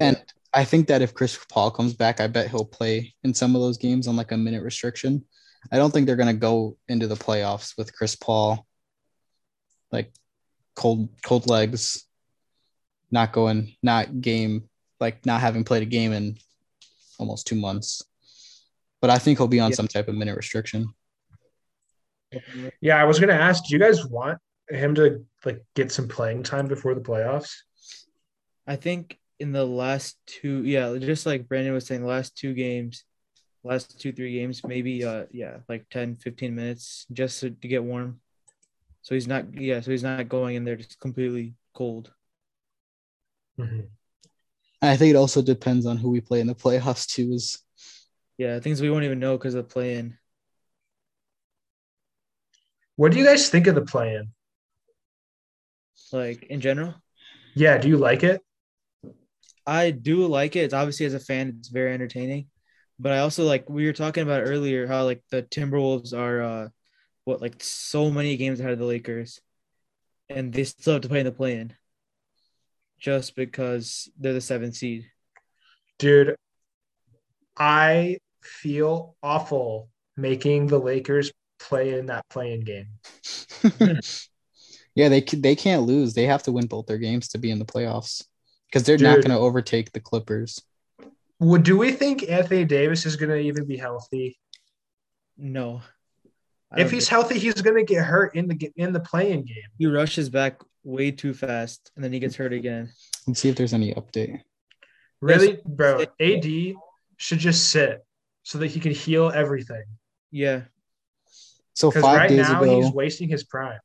[0.00, 0.20] And
[0.52, 3.62] I think that if Chris Paul comes back, I bet he'll play in some of
[3.62, 5.24] those games on like a minute restriction.
[5.70, 8.66] I don't think they're gonna go into the playoffs with Chris Paul
[9.92, 10.12] like
[10.74, 12.04] cold cold legs.
[13.10, 14.68] not going, not game,
[15.00, 16.36] like not having played a game in
[17.18, 18.02] almost two months.
[19.00, 19.76] But I think he'll be on Yeah.
[19.76, 20.88] some type of minute restriction.
[22.80, 24.38] Yeah, I was gonna ask, do you guys want
[24.68, 27.54] him to like get some playing time before the playoffs?
[28.66, 33.04] I think in the last two, yeah, just like Brandon was saying, last two games,
[33.62, 37.84] last two, three games, maybe, uh, yeah, like 10, 15 minutes just to, to get
[37.84, 38.20] warm.
[39.02, 42.10] So he's not, yeah, so he's not going in there just completely cold.
[43.58, 43.86] Mhm.
[44.82, 47.32] And I think it also depends on who we play in the playoffs too.
[47.32, 47.58] Is
[48.38, 50.16] Yeah, things we won't even know because of playing.
[52.96, 54.32] What do you guys think of the plan?
[56.12, 56.94] Like in general,
[57.54, 58.42] Yeah, do you like it?
[59.66, 60.60] I do like it.
[60.60, 62.48] It's obviously as a fan, it's very entertaining.
[62.98, 66.68] But I also like we were talking about earlier how like the Timberwolves are uh
[67.24, 69.40] what like so many games ahead of the Lakers,
[70.30, 71.74] and they still have to play in the play-in,
[72.98, 75.06] just because they're the seventh seed.
[75.98, 76.36] Dude,
[77.56, 82.88] I feel awful making the Lakers play in that play-in game.
[84.94, 86.14] yeah, they they can't lose.
[86.14, 88.24] They have to win both their games to be in the playoffs
[88.66, 90.60] because they're not going to overtake the Clippers.
[91.38, 94.38] Would do we think Anthony Davis is gonna even be healthy?
[95.36, 95.95] No, I
[96.76, 99.56] If he's think- healthy, he's gonna get hurt in the in the play-in game.
[99.78, 102.90] he rushes back way too fast, and then he gets hurt again.
[103.26, 104.40] Let's see if there's any update.
[105.20, 106.74] Really, bro, AD
[107.16, 108.04] should just sit
[108.42, 109.84] so that he can heal everything.
[110.30, 110.62] Yeah,
[111.74, 113.80] So five right days now ago, he's wasting his prime.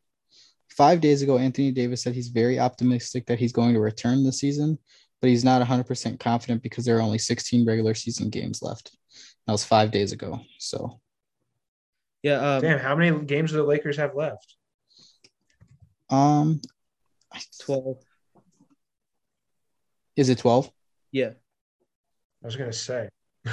[0.69, 4.39] five days ago, Anthony Davis said he's very optimistic that he's going to return this
[4.39, 4.77] season,
[5.21, 8.91] but he's not 100% confident because there are only 16 regular season games left.
[9.47, 10.41] That was five days ago.
[10.59, 10.99] So
[12.23, 12.55] yeah.
[12.55, 14.55] Um, Damn, how many games do the Lakers have left?
[16.09, 16.59] um
[17.63, 17.97] twelve.
[20.17, 20.69] is it 12?
[21.13, 21.31] Yeah.
[22.43, 23.09] I was gonna say.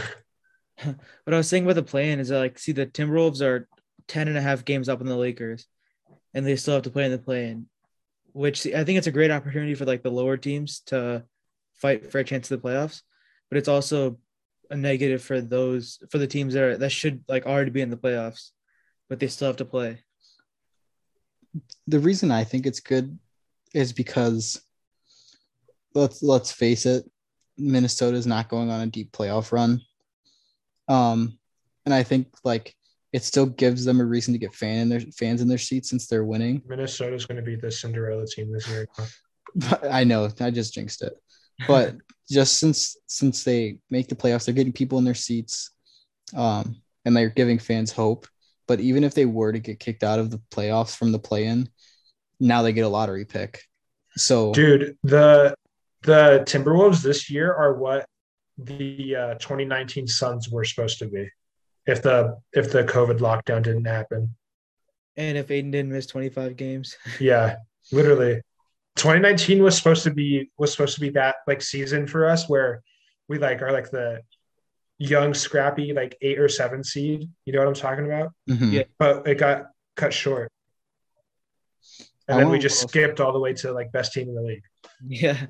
[0.85, 3.69] What I was saying about the plan is that, like, see, the Timberwolves are
[4.07, 5.67] 10 and a half games up on the Lakers,
[6.35, 7.67] and they still have to play in the play-in,
[8.33, 11.25] which I think it's a great opportunity for like the lower teams to
[11.75, 13.03] fight for a chance to the playoffs.
[13.51, 14.19] But it's also
[14.71, 17.91] a negative for those for the teams that are that should like already be in
[17.91, 18.51] the playoffs,
[19.09, 19.99] but they still have to play.
[21.87, 23.19] The reason I think it's good
[23.75, 24.61] is because
[25.95, 27.05] let's let's face it,
[27.57, 29.81] Minnesota is not going on a deep playoff run.
[30.89, 31.39] Um,
[31.85, 32.75] and I think like
[33.13, 35.89] it still gives them a reason to get fan in their fans in their seats
[35.89, 36.63] since they're winning.
[36.67, 38.87] Minnesota's gonna be the Cinderella team this year.
[39.91, 41.15] I know, I just jinxed it.
[41.67, 41.97] But
[42.31, 45.71] just since since they make the playoffs, they're getting people in their seats,
[46.37, 48.27] um, and they're giving fans hope.
[48.69, 51.69] But even if they were to get kicked out of the playoffs from the play-in,
[52.39, 53.63] now they get a lottery pick.
[54.17, 55.55] So Dude, the
[56.03, 58.07] the Timberwolves this year are what
[58.59, 61.29] the uh, 2019 Suns were supposed to be.
[61.87, 64.37] If the if the COVID lockdown didn't happen.
[65.17, 67.57] And if Ayton didn't miss 25 games, Yeah,
[67.91, 68.43] literally.
[68.97, 72.83] 2019 was supposed to be was supposed to be that like season for us where
[73.29, 74.21] we like are like the
[74.99, 77.29] young scrappy like 8 or 7 seed.
[77.45, 78.33] You know what I'm talking about?
[78.49, 78.73] mhm.
[78.73, 78.83] Yeah.
[78.99, 80.51] But it got cut short.
[82.27, 84.35] And I then we wanna- just skipped all the way to like best team in
[84.35, 84.63] the league.
[85.07, 85.47] yeah,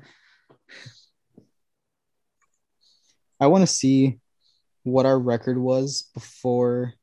[3.39, 4.19] I want to see
[4.83, 6.93] what our record was before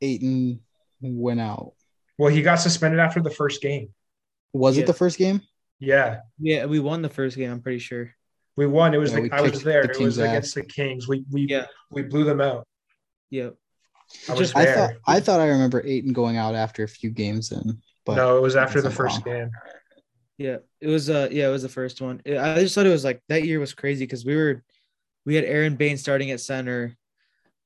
[0.00, 0.60] Ayton
[1.00, 1.72] went out.
[2.16, 3.94] Well, he got suspended after the first game.
[4.52, 4.84] Was Yeah.
[4.84, 5.42] it the first game?
[5.78, 6.20] Yeah.
[6.38, 7.50] yeah, we won the first game.
[7.50, 8.14] I'm pretty sure.
[8.58, 8.92] We won.
[8.92, 9.84] It was Yeah, the, I was there.
[9.84, 11.06] the It was Kings' against the Kings.
[11.06, 11.66] We we Yeah.
[11.90, 12.66] we blew them out.
[13.30, 13.54] Yep.
[14.28, 14.74] I was Just- I there.
[14.74, 18.36] thought I thought I remember Ayton going out after a few games in, but no,
[18.36, 19.36] it was after the first wrong.
[19.36, 19.50] game.
[20.38, 21.08] Yeah, it was.
[21.08, 22.20] Uh, yeah, it was the first one.
[22.26, 24.64] I just thought it was like that year was crazy because we were,
[25.24, 26.96] we had Aron Baynes starting at center,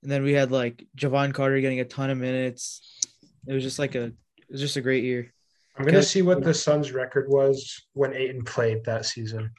[0.03, 2.99] and then we had like Jevon Carter getting a ton of minutes.
[3.47, 5.32] It was just like a, it was just a great year.
[5.76, 9.53] I'm gonna see what the Suns' record was when Ayton played that season.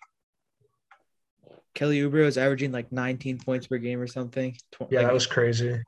[1.73, 4.55] Kelly Oubre was averaging like 19 points per game or something.
[4.71, 5.81] Tw- Yeah, like, that was crazy.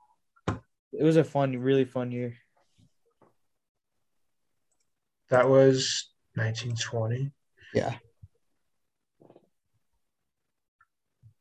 [0.47, 2.35] it was a fun, really fun year.
[5.29, 7.31] That was 1920.
[7.73, 7.95] yeah.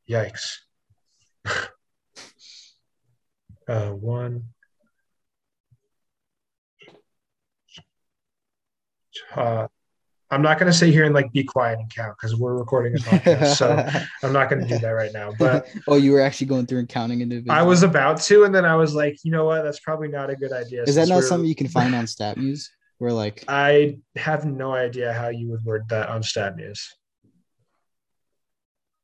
[0.09, 0.59] Yikes.
[3.69, 4.45] uh, one.
[9.35, 9.69] Uh,
[10.35, 12.95] I'm not going to sit here and like be quiet and count because we're recording
[12.95, 13.55] a podcast.
[13.55, 13.89] so
[14.27, 15.33] I'm not going to do that right now.
[15.39, 17.57] But oh, you were actually going through and counting individuals.
[17.57, 19.63] I was about to, and then I was like, you know what?
[19.63, 20.83] That's probably not a good idea.
[20.83, 22.69] Is that not something you can find on StatMuse?
[22.99, 26.81] We're like, I have no idea how you would word that on StatMuse.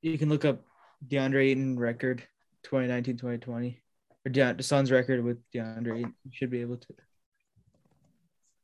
[0.02, 0.64] You can look up
[1.06, 2.24] DeAndre Ayton record
[2.64, 3.80] 2019 2020
[4.26, 6.14] or De- the Suns record with DeAndre Ayton.
[6.24, 6.94] You should be able to.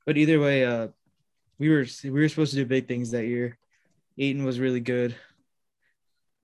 [0.05, 0.89] But either way, uh,
[1.59, 3.59] we were we were supposed to do big things that year.
[4.19, 5.15] Ayton was really good,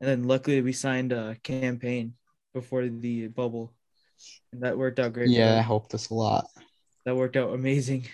[0.01, 2.15] and then luckily we signed a Cam Payne
[2.55, 3.73] before the bubble,
[4.53, 5.31] and that worked out great.
[5.31, 6.11] yeah, I helped us.
[6.11, 6.47] a lot.
[7.05, 8.07] that worked out amazing.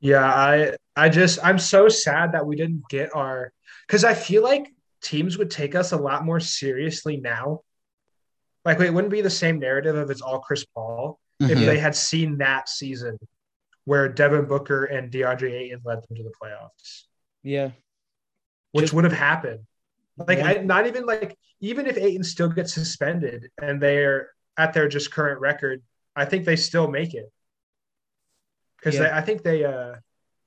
[0.00, 3.52] Yeah, I I just I'm so sad that we didn't get our
[3.86, 4.68] because I feel like
[5.02, 7.60] teams would take us a lot more seriously now.
[8.64, 11.66] Like it wouldn't be the same narrative if it's all Chris Paul if Mhm.
[11.66, 13.18] they had seen that season
[13.86, 17.04] where Devin Booker and DeAndre Ayton led them to the playoffs,
[17.42, 17.70] Yeah,
[18.72, 19.60] which Just- would have happened.
[20.18, 24.72] Like One- I, not even like even if Ayton still gets suspended and they're at
[24.74, 25.82] their just current record,
[26.14, 27.30] I think they still make it.
[28.78, 29.16] Because Yeah.
[29.16, 29.94] I think they uh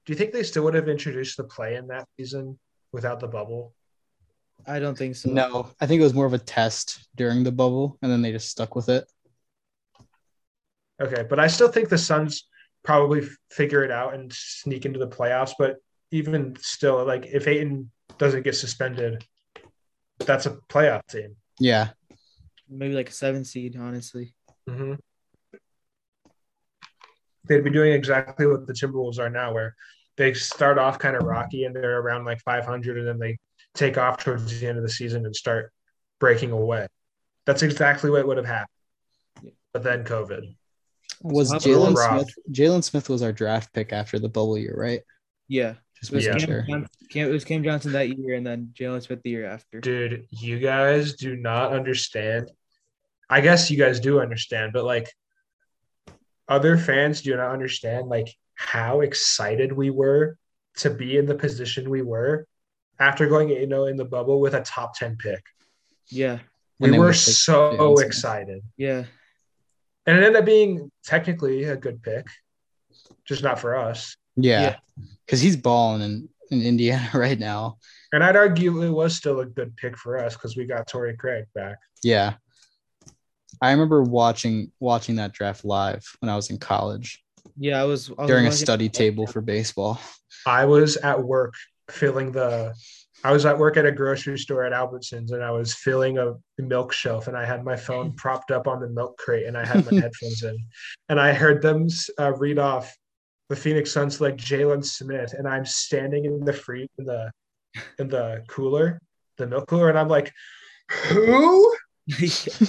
[0.06, 2.60] do you think they still would have introduced the play in that season
[2.92, 3.74] without the bubble?
[4.66, 5.30] I don't think so.
[5.30, 8.32] No, I think it was more of a test during the bubble, and then they
[8.32, 9.06] just stuck with it.
[11.02, 12.48] Okay, but I still think the Suns
[12.84, 15.54] probably figure it out and sneak into the playoffs.
[15.58, 15.78] But
[16.12, 19.26] even still, like if Ayton doesn't get suspended,
[20.20, 21.36] that's a playoff team.
[21.60, 21.90] Yeah,
[22.70, 24.36] maybe like a seven seed, honestly.
[24.68, 24.96] hmm
[27.48, 29.76] They'd be doing exactly what the Timberwolves are now, where
[30.18, 33.38] they start off kind of rocky and they're around like 500, and then they
[33.74, 35.72] take off towards the end of the season and start
[36.20, 36.88] breaking away.
[37.46, 39.54] That's exactly what would have happened.
[39.74, 40.56] But then COVID.
[41.22, 42.34] Was Jalen Smith?
[42.52, 45.02] Jalen Smith was our draft pick after the bubble year, right?
[45.48, 46.46] Yeah, Just it was, making Yeah.
[46.46, 46.62] Cam, sure.
[46.62, 49.80] Johnson, Cam, it was Cam Johnson that year, and then Jalen Smith the year after.
[49.82, 52.52] Dude, you guys do not understand.
[53.30, 55.12] I guess you guys do understand, but like
[56.48, 60.38] other fans do not understand like how excited we were
[60.78, 62.48] to be in the position we were
[63.00, 65.42] after going, you oh know, in the bubble with a top 10 pick.
[66.10, 66.40] Yeah,
[66.80, 68.62] We were so excited.
[68.78, 69.06] yeah,
[70.06, 72.28] And it ended up being technically a good pick,
[73.26, 74.16] just not for us.
[74.36, 74.76] Yeah, Yeah.
[75.26, 77.78] because he's balling in, in Indiana right now.
[78.12, 81.16] And I'd argue it was still a good pick for us because we got Torrey
[81.16, 81.78] Craig back.
[82.04, 82.36] Yeah,
[83.62, 87.24] I remember watching watching that draft live when I was in college
[87.60, 87.82] yeah.
[87.82, 90.00] I was, I was during a study table for baseball.
[90.46, 91.54] I was at work
[91.90, 92.74] filling the
[93.24, 96.36] I was at work at a grocery store at Albertsons and I was filling a
[96.58, 99.66] milk shelf and I had my phone propped up on the milk crate and I
[99.66, 100.58] had my headphones in.
[101.10, 101.88] And I heard them
[102.20, 102.96] uh, read off
[103.50, 107.32] the Phoenix Suns like Jalen Smith and I'm standing in the free in the
[108.00, 109.00] in the cooler
[109.38, 110.32] the milk cooler and I'm like
[111.08, 111.76] who?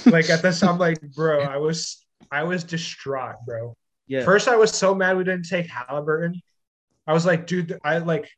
[0.07, 3.75] Like at this I'm like bro I was I was distraught bro.
[4.11, 6.41] Yeah, First, I was so mad we didn't take Haliburton.
[7.07, 8.29] I was like, dude, I like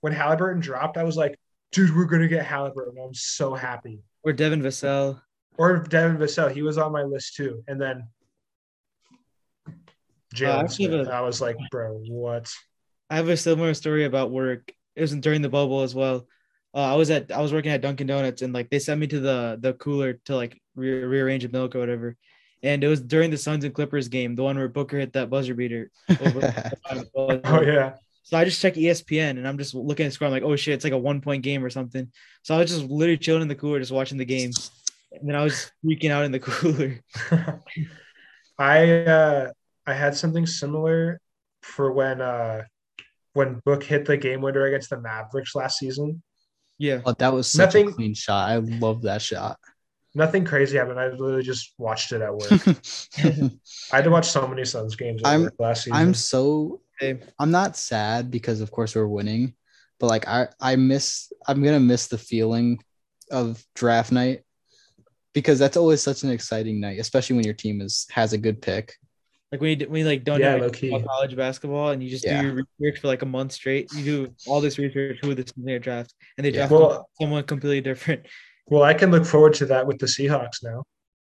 [0.00, 1.38] when Haliburton dropped, I was like,
[1.72, 3.02] dude, we're gonna get Haliburton.
[3.04, 4.00] I'm so happy.
[4.22, 5.20] or Devin Vassell.
[5.58, 7.62] Or Devin Vassell, he was on my list too.
[7.68, 8.04] And then
[9.66, 9.72] Uh,
[10.34, 11.08] Jalen actually, Smith.
[11.08, 12.52] I was like, bro, what?
[13.08, 14.72] I have a similar story about work.
[14.94, 16.26] It was during the bubble as well.
[16.72, 19.08] Uh, I was at I was working at Dunkin' Donuts and like they sent me
[19.08, 22.16] to the the cooler to like re- rearrange the milk or whatever.
[22.62, 25.30] And it was during the Suns and Clippers game, the one where Booker hit that
[25.30, 25.90] buzzer beater.
[27.14, 27.94] Oh yeah.
[28.30, 30.26] So I just check ESPN and I'm just looking at the score.
[30.26, 32.12] I'm like, oh shit, it's like a one point game or something.
[32.44, 34.52] So I was just literally chilling in the cooler, just watching the game.
[35.10, 37.00] And then I was freaking out in the cooler.
[38.56, 39.50] I uh
[39.84, 41.20] I had something similar
[41.62, 42.62] for when uh
[43.32, 46.22] when Book hit the game winner against the Mavericks last season.
[46.78, 47.00] Yeah.
[47.04, 48.48] Oh, that was such a clean shot.
[48.48, 49.58] I love that shot.
[50.14, 51.00] Nothing crazy happened.
[51.00, 52.52] I literally just watched it at work.
[53.92, 55.96] I had to watch so many Suns games I'm- last season.
[55.98, 57.20] I'm so Same.
[57.38, 59.54] I'm not sad because of course we're winning,
[59.98, 62.78] but like I I miss I'm gonna miss the feeling
[63.30, 64.42] of draft night
[65.32, 68.60] because that's always such an exciting night, especially when your team is has a good
[68.60, 68.94] pick.
[69.52, 70.88] Like when you, when you like don't Yeah, know low-key.
[70.94, 72.40] about college basketball and you just Yeah.
[72.40, 73.92] do your research for like a month straight.
[73.92, 76.68] You do all this research who this player draft and they Yeah.
[76.68, 78.26] draft Well- someone completely different.
[78.66, 80.84] well, I can look forward to that with the Seahawks now,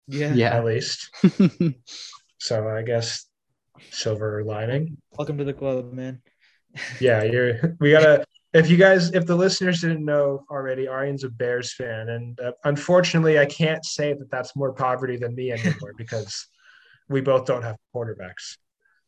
[0.08, 0.34] Yeah.
[0.34, 0.56] Yeah.
[0.56, 1.10] at least.
[2.42, 3.26] So I guess
[3.90, 4.96] silver lining.
[5.18, 6.22] Welcome to the club, man.
[7.00, 7.76] Yeah, you're.
[7.80, 8.24] We gotta.
[8.52, 12.52] If you guys, if the listeners didn't know already, Aryan's a Bears fan, and uh,
[12.64, 16.48] unfortunately, I can't say that that's more poverty than me anymore because
[17.08, 18.56] we both don't have quarterbacks.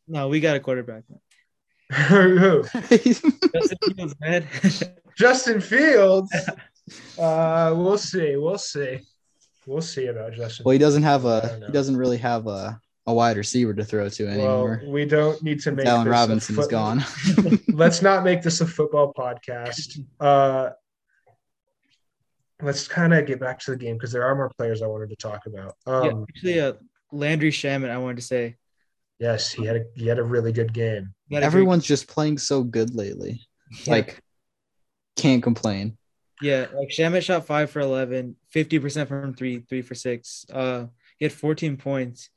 [0.07, 1.03] No, we got a quarterback.
[1.09, 1.19] Man.
[2.37, 2.63] Who?
[2.89, 4.47] Justin Fields, man.
[5.17, 6.33] Justin Fields.
[7.19, 8.35] Uh, we'll see.
[8.37, 8.99] We'll see.
[9.65, 10.63] We'll see about Justin.
[10.65, 11.61] well, he doesn't have a.
[11.65, 14.47] he doesn't really have a a wide receiver to throw to anymore.
[14.47, 14.93] Well, anymore.
[14.93, 17.03] we don't need to make Allen this a Robinson is foot- gone.
[17.69, 19.99] let's not make this a football podcast.
[20.19, 20.69] Uh,
[22.61, 25.09] let's kind of get back to the game because there are more players I wanted
[25.09, 25.75] to talk about.
[25.85, 26.73] yeah, Um, actually, uh,
[27.11, 28.55] Landry Shamet, I wanted to say.
[29.19, 31.13] Yes, he had a he had a really good game.
[31.27, 33.41] he had a great- Everyone's just playing so good lately.
[33.85, 33.91] Yeah.
[33.93, 34.21] Like,
[35.15, 35.97] can't complain.
[36.41, 40.45] Yeah, like Shamet shot five for 11, 50% from three, three for six.
[40.51, 40.87] Uh,
[41.17, 42.29] he had 14 points.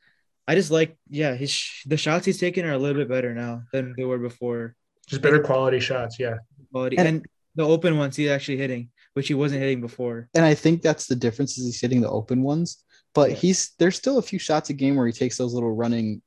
[0.48, 3.34] I just like, yeah, his sh- the shots he's taking are a little bit better
[3.34, 4.74] now than they were before.
[5.08, 6.18] Just better quality shots.
[6.18, 6.36] Yeah,
[6.72, 6.98] Quality.
[6.98, 7.26] And- And,
[7.56, 10.28] the open ones he's actually hitting, which he wasn't hitting before.
[10.34, 12.84] And I think that's the difference is he's hitting the open ones,
[13.14, 13.36] but Yeah.
[13.36, 16.20] he's there's still a few shots a game where he takes those little running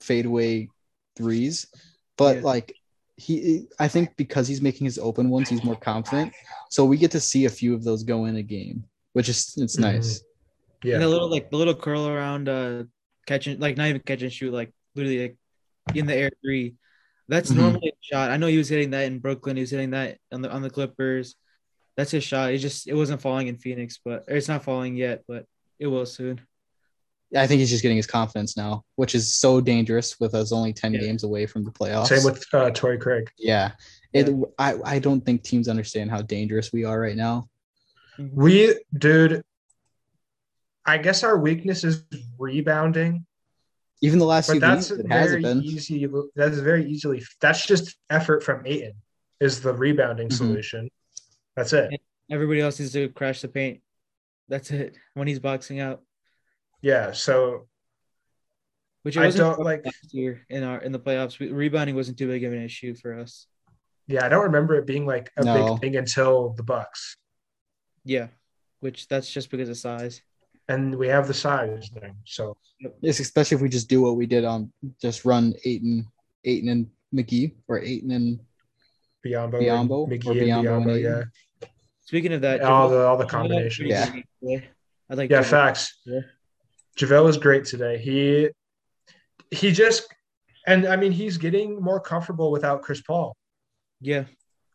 [0.00, 0.68] fadeaway
[1.16, 1.66] threes.
[2.18, 2.42] But Yeah.
[2.42, 2.74] like
[3.16, 6.34] he I think because he's making his open ones, he's more confident.
[6.70, 9.54] So we get to see a few of those go in a game, which is
[9.56, 9.80] it's Mhm.
[9.80, 10.20] nice.
[10.84, 10.94] yeah.
[10.96, 12.84] And the little like the little curl around uh
[13.26, 15.36] catching like not even catch and shoot, like literally like
[15.94, 16.74] in the air three.
[17.28, 17.56] That's Mhm.
[17.56, 18.30] normally a shot.
[18.30, 20.62] I know he was hitting that in Brooklyn, he was hitting that on the on
[20.62, 21.34] the Clippers.
[21.96, 22.52] That's his shot.
[22.52, 25.46] It just it wasn't falling in Phoenix, but or it's not falling yet, but
[25.78, 26.40] it will soon.
[27.34, 30.72] I think he's just getting his confidence now, which is so dangerous with us only
[30.72, 31.00] 10 Yeah.
[31.00, 32.06] games away from the playoffs.
[32.06, 33.28] Same with uh, Torrey Craig.
[33.36, 33.72] yeah.
[34.12, 37.48] It I, I don't think teams understand how dangerous we are right now.
[38.18, 39.42] We, dude,
[40.86, 42.04] I guess our weakness is
[42.38, 43.26] rebounding,
[44.02, 45.62] Even the last but few that's weeks, it very hasn't been.
[45.62, 46.06] easy.
[46.36, 47.22] That's very easily.
[47.40, 48.94] That's just effort from Ayton.
[49.40, 50.32] Is the rebounding Mhm.
[50.32, 50.90] solution?
[51.56, 52.00] That's it.
[52.30, 53.82] Everybody else needs to crash the paint.
[54.48, 54.96] That's it.
[55.14, 56.02] When he's boxing out,
[56.82, 57.12] Yeah.
[57.12, 57.68] So
[59.02, 59.84] which I don't like.
[59.84, 61.38] last year in our in the playoffs.
[61.38, 63.46] We, rebounding wasn't too big of an issue for us.
[64.08, 65.72] Yeah, I don't remember it being like a No.
[65.74, 67.16] big thing until the Bucks,
[68.04, 68.28] Yeah,
[68.80, 70.22] which that's just because of size.
[70.68, 72.16] And we have the size thing.
[72.24, 72.56] So
[73.00, 76.06] Yes, especially if we just do what we did on just run Ayton,
[76.44, 78.40] Ayton and McGee or Ayton and
[79.24, 81.68] Biyombo, Biyombo, and or McGee, and Biyombo and yeah,
[82.02, 83.76] Speaking of that, all JaVale- the all the JaVale had a combinations.
[83.76, 84.06] pretty Yeah.
[84.06, 84.24] good game
[84.60, 84.68] today.
[85.10, 85.44] I like Yeah, JaVale.
[85.46, 85.98] facts.
[86.04, 86.20] Yeah.
[86.98, 87.98] JaVale was great today.
[87.98, 88.50] He
[89.50, 90.06] he just
[90.66, 93.36] and I mean he's getting more comfortable without Chris Paul,
[94.00, 94.24] Yeah,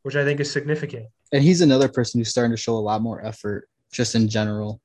[0.04, 1.08] which I think is significant.
[1.34, 4.82] and he's another person who's starting to show a lot more effort just in general.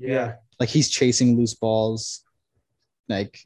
[0.00, 0.34] Yeah.
[0.58, 2.24] Like he's chasing loose balls.
[3.08, 3.40] Like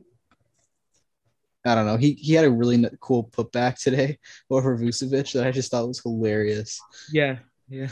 [1.67, 1.97] I don't know.
[1.97, 4.19] He he had a really cool putback today
[4.51, 6.81] over Vucevic that I just thought was hilarious.
[7.11, 7.39] yeah,
[7.69, 7.85] yeah.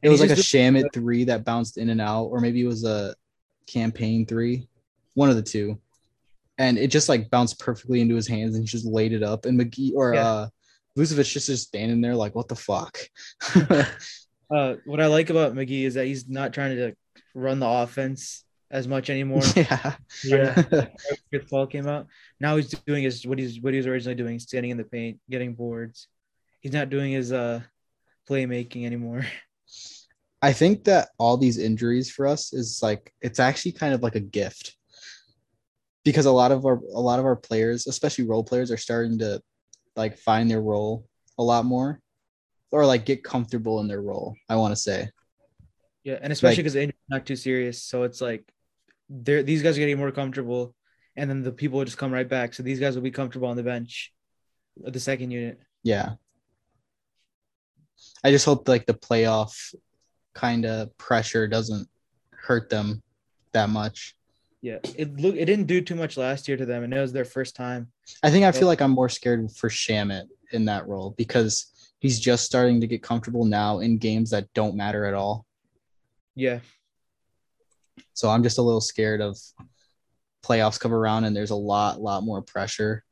[0.00, 2.60] It And was like a just Shamet three that bounced in and out, or maybe
[2.62, 3.14] it was a
[3.66, 4.68] Cam Payne three,
[5.14, 5.80] one of the two.
[6.58, 9.44] And it just like bounced perfectly into his hands and he just laid it up.
[9.46, 10.26] And McGee or Yeah.
[10.28, 10.48] uh
[10.96, 12.98] Vucevic just just standing there like, what the fuck?
[14.50, 16.96] Uh, what I like about McGee is that he's not trying to
[17.38, 19.42] run the offense as much anymore.
[19.56, 19.96] yeah.
[20.24, 20.62] Yeah.
[21.30, 22.06] Chris Paul came out.
[22.40, 25.20] Now he's doing is what he's what he was originally doing, standing in the paint,
[25.30, 26.08] getting boards.
[26.60, 27.62] He's not doing his uh
[28.28, 29.24] playmaking anymore.
[30.42, 34.14] I think that all these injuries for us is like it's actually kind of like
[34.14, 34.76] a gift.
[36.04, 39.18] Because a lot of our a lot of our players, especially role players, are starting
[39.18, 39.42] to
[39.96, 41.06] like find their role
[41.38, 42.00] a lot more
[42.70, 45.10] or like get comfortable in their role, I want to say.
[46.08, 48.50] Yeah, and especially because the injury's not too serious, so it's like
[49.10, 50.74] they're these guys are getting more comfortable,
[51.16, 52.54] and then the people will just come right back.
[52.54, 54.10] So these guys will be comfortable on the bench,
[54.86, 55.60] uh, the second unit.
[55.82, 56.12] Yeah.
[58.24, 59.74] I just hope like the playoff
[60.32, 61.86] kind of pressure doesn't
[62.30, 63.02] hurt them
[63.52, 64.16] that much.
[64.62, 67.12] Yeah, it look it didn't do too much last year to them, and it was
[67.12, 67.92] their first time.
[68.22, 72.18] I think I feel like I'm more scared for Shamet in that role because he's
[72.18, 75.44] just starting to get comfortable now in games that don't matter at all.
[76.38, 76.60] Yeah,
[78.14, 79.36] So I'm just a little scared of
[80.44, 83.02] playoffs come around and there's a lot, lot more pressure,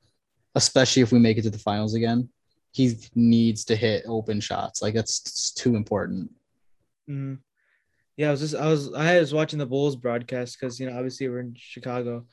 [0.55, 2.29] especially if we make it to the finals again.
[2.70, 4.81] He needs to hit open shots.
[4.81, 6.31] Like that's too important.
[7.11, 7.39] Mhm.
[8.16, 8.29] yeah.
[8.29, 11.29] I was just I was I was watching the Bulls broadcast because you know obviously
[11.29, 12.27] we're in Chicago.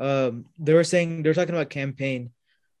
[0.00, 2.30] Um, they were saying they were talking about Cam Payne.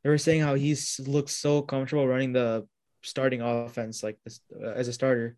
[0.02, 2.66] They were saying how he's looks so comfortable running the
[3.02, 5.36] starting offense like this uh, as a starter.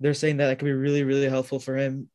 [0.00, 2.08] They're saying that that could be really really helpful for him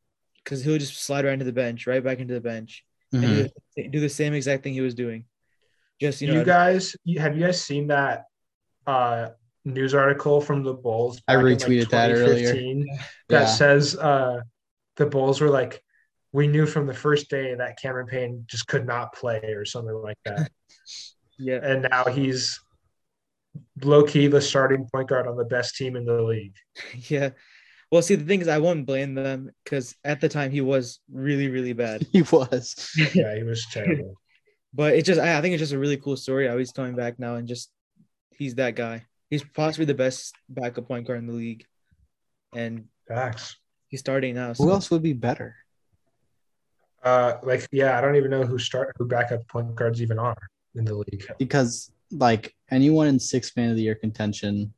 [0.43, 3.35] because he'll just slide right into the bench, right back into the bench, and Mhm.
[3.35, 5.25] do, the, do the same exact thing he was doing.
[6.01, 8.25] Just you You, guys, have you guys seen that
[8.85, 9.29] uh,
[9.63, 11.21] news article from the Bulls?
[11.27, 12.53] I back in, retweeted that earlier.
[13.29, 13.45] That Yeah.
[13.45, 14.41] says uh,
[14.97, 15.81] the Bulls were like,
[16.33, 19.93] we knew from the first day that Cameron Payne just could not play or something
[19.93, 20.51] like that.
[21.37, 22.59] yeah, and now he's
[23.81, 26.55] low key the starting point guard on the best team in the league.
[27.07, 27.29] yeah.
[27.93, 30.99] Well, see, the thing is, I won't blame them because at the time he was
[31.11, 32.07] really really bad.
[32.11, 32.91] He was.
[33.13, 34.15] Yeah, he was terrible.
[34.73, 36.95] But it just I, I think it's just a really cool story how he's coming
[36.95, 37.69] back now and just
[38.31, 39.05] he's that guy.
[39.29, 41.67] He's possibly the best backup point guard in the league.
[42.55, 43.57] And Facts.
[43.89, 44.55] he's starting now.
[44.55, 45.55] Who else would be better?
[47.03, 50.49] Uh, like yeah, I don't even know who start who backup point guards even are
[50.73, 51.27] in the league.
[51.37, 54.73] Because like anyone in six man of the year contention,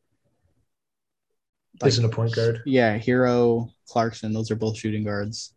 [1.82, 2.62] like, Isn't a point guard.
[2.66, 5.54] yeah, Herro, Clarkson, those are both shooting guards.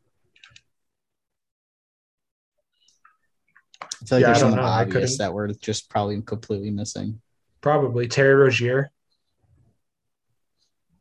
[3.83, 4.65] I feel like Yeah, there's don't something know.
[4.65, 7.21] I obvious that we're just probably completely missing.
[7.61, 8.91] Probably Terry Rozier.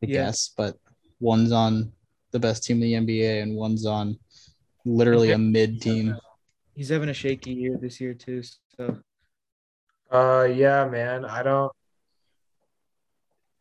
[0.04, 0.26] I Yeah.
[0.26, 0.78] guess, but
[1.20, 1.92] one's on
[2.32, 4.20] the best team in the NBA and one's on
[4.86, 6.16] literally a mid team.
[6.76, 8.44] he's having a shaky year this year too.
[8.78, 9.00] So
[10.12, 11.26] Uh, yeah, man.
[11.26, 11.72] I don't.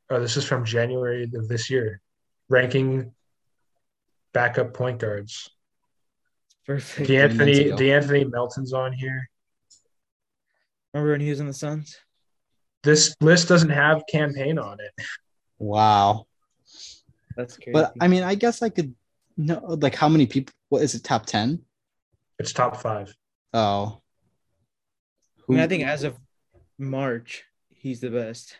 [0.08, 2.00] Oh, this is from January of this year.
[2.48, 3.12] Ranking
[4.32, 5.50] backup point guards.
[6.66, 7.08] perfect.
[7.08, 7.76] D'Anthony months ago.
[7.76, 9.28] D'Anthony Melton's on here.
[10.92, 11.98] Remember when he was in the Suns?
[12.82, 15.04] This list doesn't have Cam Payne on it.
[15.58, 16.26] Wow.
[17.36, 17.72] That's crazy.
[17.72, 18.94] But I mean, I guess I could
[19.36, 21.62] know like how many people what is it, top ten?
[22.38, 23.14] It's top five.
[23.52, 24.00] Oh.
[25.48, 26.16] I mean, I think as of
[26.78, 27.44] March,
[27.74, 28.56] he's the best.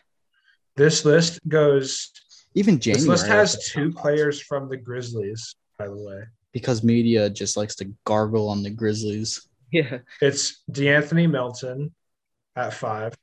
[0.77, 2.11] This list goes.
[2.55, 3.01] even January.
[3.01, 6.23] This list has two players from the Grizzlies, by the way.
[6.53, 9.47] because media just likes to gargle on the Grizzlies.
[9.71, 9.99] Yeah.
[10.21, 11.93] It's D'Anthony Melton
[12.55, 13.13] at five,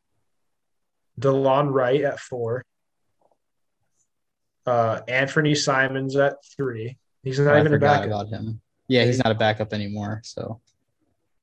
[1.18, 2.64] Delon Wright at four,
[4.66, 6.98] uh, Anthony Simons at three.
[7.22, 8.06] He's not I even a backup.
[8.06, 8.60] about him.
[8.88, 10.20] Yeah, he's not a backup anymore.
[10.24, 10.60] So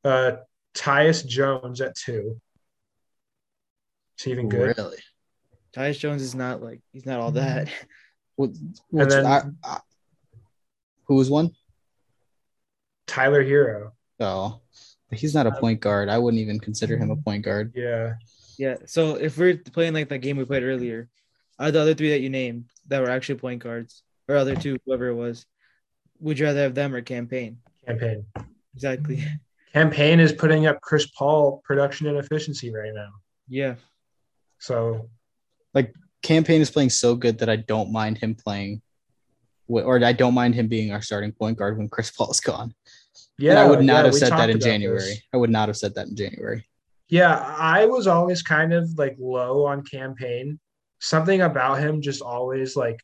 [0.03, 0.33] Uh,
[0.75, 2.39] Tyus Jones at two.
[4.19, 4.77] Is he even good?
[4.77, 4.97] really,
[5.73, 7.23] Tyus Jones is not like he's not Mm-hmm.
[7.23, 7.69] all that.
[8.35, 8.49] what,
[8.89, 9.79] what's, then- I, I,
[11.05, 11.51] who was one?
[13.07, 13.91] Tyler Herro.
[14.19, 14.61] Oh,
[15.11, 16.07] he's not a point guard.
[16.09, 17.73] I wouldn't even consider him a point guard.
[17.75, 18.13] Yeah.
[18.57, 18.77] Yeah.
[18.85, 21.09] So if we're playing like that game we played earlier,
[21.59, 24.77] are the other three that you named that were actually point guards, or other two,
[24.85, 25.45] whoever it was,
[26.19, 27.57] would you rather have them or Cam Payne?
[27.85, 28.25] Campaign.
[28.75, 29.23] Exactly.
[29.73, 33.09] Cam Payne is putting up Chris Paul production and efficiency right now.
[33.47, 33.75] Yeah.
[34.59, 35.09] So
[35.73, 38.81] Like Cam Payne is playing so good that I don't mind him playing,
[39.67, 42.73] or I don't mind him being our starting point guard when Chris Paul's gone.
[43.37, 44.99] yeah, and I would not yeah, have said that in January.
[44.99, 45.21] this.
[45.33, 46.65] I would not have said that in January.
[47.09, 50.59] Yeah, I was always kind of like low on Cam Payne.
[50.99, 52.99] Something about him just always like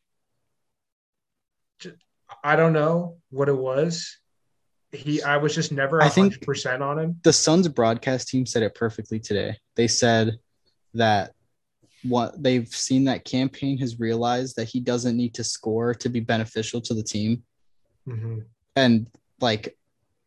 [2.43, 4.17] I don't know what it was.
[4.91, 7.19] He I was just never I think- 100% on him.
[7.23, 9.57] the Suns broadcast team said it perfectly today.
[9.75, 10.39] They said
[10.93, 11.33] that
[12.03, 16.09] what they've seen that Cam Payne has realized that he doesn't need to score to
[16.09, 17.43] be beneficial to the team
[18.07, 18.45] Mhm.
[18.75, 19.07] and
[19.41, 19.77] like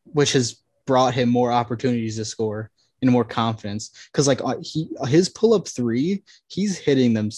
[0.04, 4.88] which has brought him more opportunities to score and more confidence cuz like uh, he
[5.08, 7.30] his pull-up 3, he's hitting them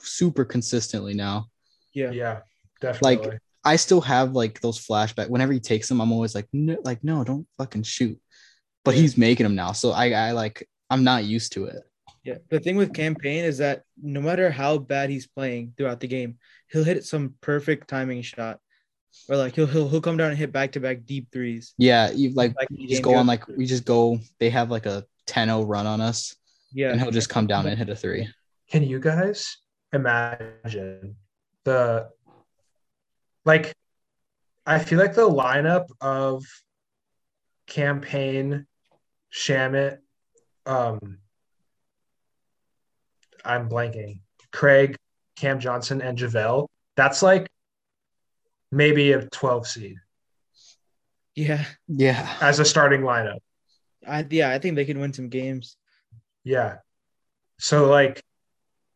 [0.00, 1.50] super consistently now.
[1.92, 2.10] Yeah.
[2.12, 2.40] Yeah,
[2.80, 3.16] definitely.
[3.28, 6.78] Like, I still have like those flashback whenever he takes them I'm always like no,
[6.84, 8.18] like no, don't fucking shoot.
[8.84, 9.02] But Yeah.
[9.02, 9.72] he's making them now.
[9.72, 11.82] So I I like I'm not used to it.
[12.24, 12.38] Yeah.
[12.50, 16.08] The thing with Cam Payne is that no matter how bad he's playing throughout the
[16.08, 16.38] game,
[16.70, 18.60] he'll hit some perfect timing shot.
[19.28, 21.74] Or like he'll he'll, he'll come down and hit back to back deep threes.
[21.78, 24.18] Yeah, you like Like we just go on like we just go.
[24.38, 26.36] They have like a 10-0 run on us,
[26.72, 26.90] Yeah.
[26.90, 28.28] and he'll just come down and hit a three.
[28.70, 29.56] Can you guys
[29.92, 31.16] imagine
[31.64, 32.10] the
[33.44, 33.74] like
[34.66, 36.44] I feel like the lineup of
[37.66, 38.66] campaign
[39.32, 39.98] Shamet
[40.66, 41.18] um
[43.44, 44.20] I'm blanking.
[44.52, 44.96] Craig,
[45.36, 46.68] Cam Johnson, and JaVale.
[46.96, 47.48] That's like
[48.70, 49.96] maybe a 12 seed
[51.34, 51.64] Yeah.
[51.86, 53.38] Yeah, as a starting lineup.
[54.06, 55.76] I yeah, I think they can win some games.
[56.44, 56.76] Yeah.
[57.58, 58.22] So like,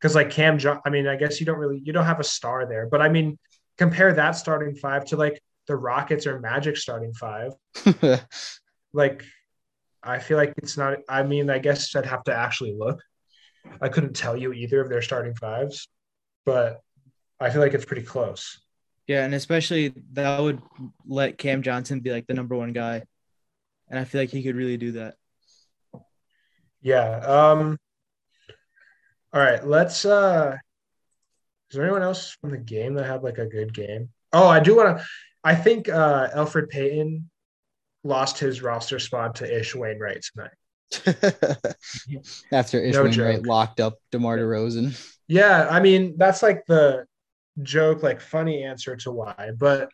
[0.00, 2.24] because like Cam, jo- I mean, I guess you don't really you don't have a
[2.24, 3.38] star there, but I mean,
[3.78, 7.52] compare that starting five to like the Rockets or Magic starting five.
[8.94, 9.24] Like,
[10.02, 10.98] I feel like it's not.
[11.08, 13.00] I mean, I guess I'd have to actually look.
[13.80, 15.88] I couldn't tell you either of their starting fives,
[16.44, 16.80] but
[17.40, 18.60] I feel like it's pretty close.
[19.06, 20.62] Yeah, and especially that would
[21.06, 23.02] let Cam Johnson be like the number one guy.
[23.88, 25.16] And I feel like he could really do that.
[26.80, 27.18] Yeah.
[27.18, 27.78] Um.
[29.32, 29.66] All right.
[29.66, 30.04] Let's.
[30.04, 30.56] uh
[31.70, 34.10] Is there anyone else from the game that had like a good game?
[34.32, 35.04] Oh, I do want to.
[35.44, 37.28] I think uh Elfrid Payton
[38.04, 40.52] lost his roster spot to Ish Wainwright tonight.
[42.52, 44.98] After Ish No Wainwright locked up DeMar DeRozan.
[45.28, 47.06] Yeah, I mean that's like the
[47.62, 49.90] joke, like funny answer to why, but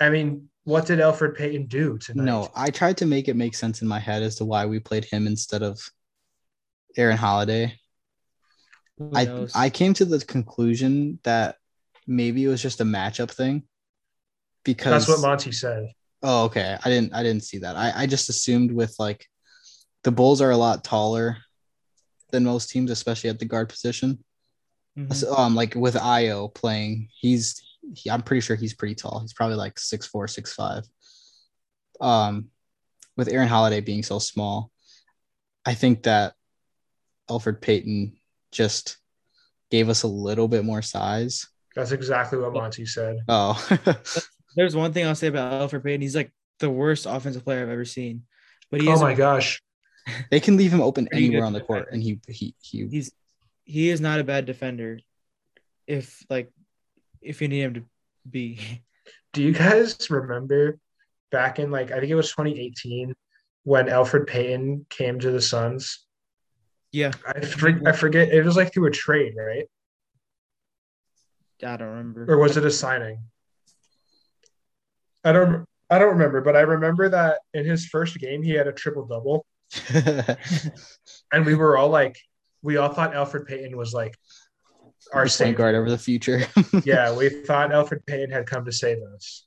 [0.00, 2.24] I mean what did Elfrid Payton do tonight?
[2.24, 4.78] No, I tried to make it make sense in my head as to why we
[4.78, 5.80] played him instead of
[6.96, 7.78] Aaron Holiday.
[9.14, 9.46] I?
[9.54, 11.56] I came to the conclusion that
[12.06, 13.64] maybe it was just a matchup thing.
[14.64, 15.88] Because that's what Monty said.
[16.22, 16.76] Oh, okay.
[16.84, 17.76] I didn't I didn't see that.
[17.76, 19.26] I, I just assumed with like
[20.04, 21.38] the Bulls are a lot taller
[22.30, 24.22] than most teams, especially at the guard position.
[24.98, 25.12] Mhm.
[25.14, 27.62] So, um, like with Ayo playing, he's
[27.94, 29.20] he, I'm pretty sure he's pretty tall.
[29.20, 30.84] He's probably like six four, six five.
[32.00, 32.48] Um,
[33.16, 34.70] with Aaron Holiday being so small,
[35.64, 36.34] I think that
[37.30, 38.16] Elfrid Payton
[38.50, 38.98] just
[39.70, 41.46] gave us a little bit more size.
[41.74, 43.20] That's exactly what Monty said.
[43.28, 43.54] Oh,
[44.56, 46.00] There's one thing I'll say about Elfrid Payton.
[46.00, 48.24] He's like the worst offensive player I've ever seen.
[48.70, 49.62] But he Oh is my gosh.
[50.30, 52.86] they can leave him open anywhere on the court, and he he he.
[52.88, 53.12] he's
[53.64, 55.00] he is not a bad defender.
[55.86, 56.50] If like
[57.20, 57.82] if you need him to
[58.28, 58.82] be.
[59.32, 60.78] Do you guys remember
[61.30, 63.14] back in like I think it was 2018
[63.64, 66.04] when Elfrid Payton came to the Suns?
[66.90, 69.64] Yeah, I, for, I forget it was like through a trade, right?
[71.64, 72.26] I don't remember.
[72.30, 73.22] Or was it a signing?
[75.24, 78.66] I don't I don't remember, but I remember that in his first game he had
[78.66, 79.44] a triple double,
[81.32, 82.16] and we were all like,
[82.62, 84.14] we all thought Elfrid Payton was like
[85.12, 86.46] our point guard over the future.
[86.84, 89.46] Yeah, we thought Elfrid Payton had come to save us.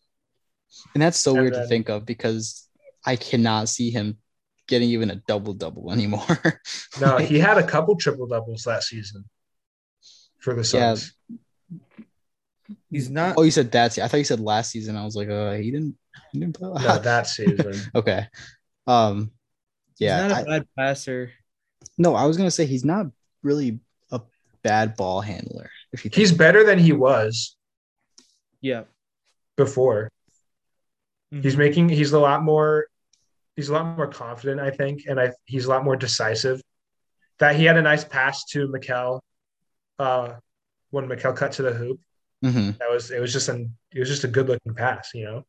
[0.94, 2.68] And that's so And weird to think of because
[3.06, 4.18] I cannot see him
[4.68, 6.62] getting even a double double anymore.
[7.00, 9.26] No, he had a couple triple doubles that season
[10.40, 10.96] for the Yeah.
[12.68, 12.78] Suns.
[12.90, 14.96] He's not oh, you said that's I thought you said last season.
[14.96, 15.98] I was like, uh, he didn't.
[16.32, 16.70] He didn't play.
[16.82, 17.74] No, that season.
[17.96, 18.28] okay.
[18.88, 19.32] Um.
[19.98, 20.24] Yeah.
[20.24, 21.32] he's not a I- bad passer.
[21.98, 23.08] no, I was gonna say he's not
[23.44, 23.80] really
[24.12, 24.22] a
[24.64, 25.70] bad ball handler.
[25.94, 27.56] If you think He's better than he was
[28.62, 28.84] Yeah.
[29.56, 30.12] before.
[31.32, 31.58] He's Mhm.
[31.58, 32.88] making he's a lot more
[33.56, 36.62] he's a lot more confident, I think, and I he's a lot more decisive.
[37.40, 39.22] That he had a nice pass to Mikal
[40.00, 40.34] uh
[40.90, 42.00] when Mikal cut to the hoop.
[42.44, 42.78] Mhm.
[42.78, 45.46] That was it was just an it was just a good looking pass, you know.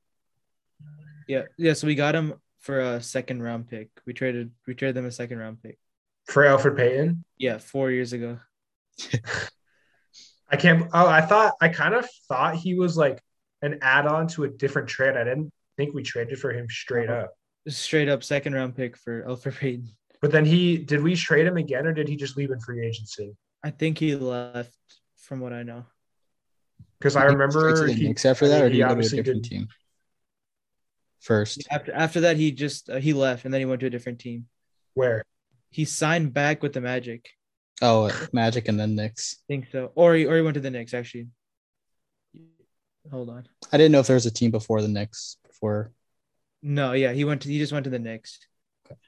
[1.28, 1.42] Yeah.
[1.56, 1.72] Yeah.
[1.72, 3.88] So we got him for a second round pick.
[4.06, 5.78] We traded we traded them a second round pick.
[6.26, 7.24] For Elfrid Payton.
[7.38, 8.40] Yeah, four years ago.
[10.48, 13.20] I can't oh I thought I kind of thought he was like
[13.62, 15.16] an add-on to a different trade.
[15.16, 17.32] I didn't think we traded for him straight up.
[17.68, 19.88] Straight up second round pick for Elfrid Payton.
[20.20, 22.86] But then he did we trade him again or did he just leave in free
[22.86, 23.36] agency?
[23.62, 24.76] I think he left
[25.16, 25.84] from what I know.
[26.98, 28.94] Because I You go remember the he, Knicks after that, or do he you go
[28.94, 29.68] to a different didn't- team
[31.20, 31.66] first?
[31.70, 34.18] After after that, he just uh, he left and then he went to a different
[34.18, 34.46] team.
[34.94, 35.24] where
[35.70, 37.28] He signed back with the Magic.
[37.82, 39.36] Oh, Magic and then Knicks.
[39.40, 41.28] I think so, or he or he went to the Knicks actually.
[43.10, 43.46] Hold on.
[43.72, 45.92] I didn't know if there was a team before the Knicks before.
[46.62, 48.40] No, yeah, he went to he just went to the Knicks.
[48.86, 48.98] Okay.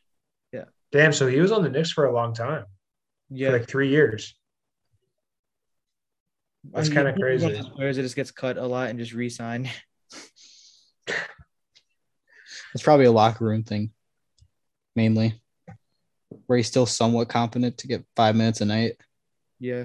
[0.53, 0.65] Yeah.
[0.93, 2.67] Damn, so he was on the Knicks for a long time.
[3.31, 4.35] Yeah, For like three years.
[6.65, 7.49] That's He- kinda he's one of crazy.
[7.63, 9.69] those Players that just gets cut a lot and just re-sign.
[12.75, 13.93] It's probably a locker room thing,
[14.95, 15.41] mainly,
[16.47, 18.93] where he's still somewhat competent to get five minutes a night.
[19.59, 19.85] Yeah,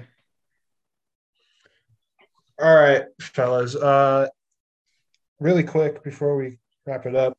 [2.60, 3.74] All right, fellas.
[3.74, 4.28] Uh
[5.40, 7.36] really quick before we wrap it up.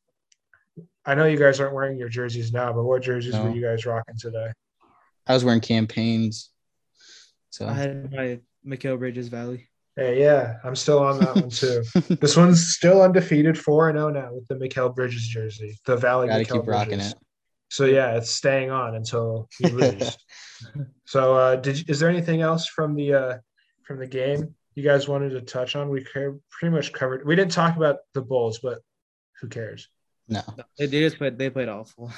[1.05, 3.43] I know you guys aren't wearing your jerseys now, but what jerseys No.
[3.45, 4.51] were you guys rocking today?
[5.27, 6.49] I was wearing Cam Payne's,
[7.51, 9.67] so I had my Mikal Bridges Valley.
[9.95, 11.83] Hey, yeah, I'm still on that one too.
[12.19, 16.27] This one's still undefeated 4 and 0 now with the Mikal Bridges jersey, the Valley
[16.27, 17.13] gotta Mikal keep rocking it.
[17.69, 20.17] So yeah, it's staying on until you lose.
[21.05, 23.37] so uh did you- is there anything else from the uh
[23.83, 25.89] from the game you guys wanted to touch on?
[25.89, 27.25] We pretty much covered.
[27.25, 28.79] We didn't talk about the Bulls, but
[29.39, 29.87] who cares?
[30.27, 30.41] No,
[30.77, 31.37] They, they just played.
[31.37, 32.11] They played awful.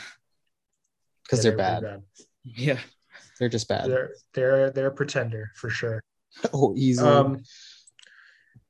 [1.23, 2.03] because Yeah, they're they were bad.
[2.45, 2.79] pretty Yeah,
[3.37, 3.89] They're just bad.
[3.89, 6.01] They're they're they're a pretender for sure.
[6.53, 7.09] oh, easily.
[7.09, 7.43] Um,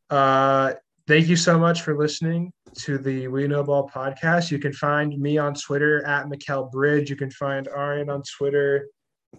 [0.10, 0.74] uh,
[1.08, 4.52] thank you so much for listening to the We Know Ball podcast.
[4.52, 7.10] You can find me on Twitter at Mikel Bridge.
[7.10, 8.88] You can find Arian on Twitter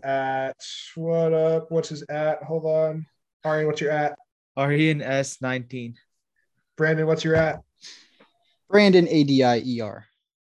[0.03, 0.57] at
[0.95, 1.71] what up?
[1.71, 2.43] What's his at?
[2.43, 3.07] Hold on,
[3.45, 4.19] Arian, what's your at?
[4.57, 5.95] Arian S nineteen.
[6.77, 7.63] Brandon, what's your at?
[8.69, 10.07] Brandon A D I E R.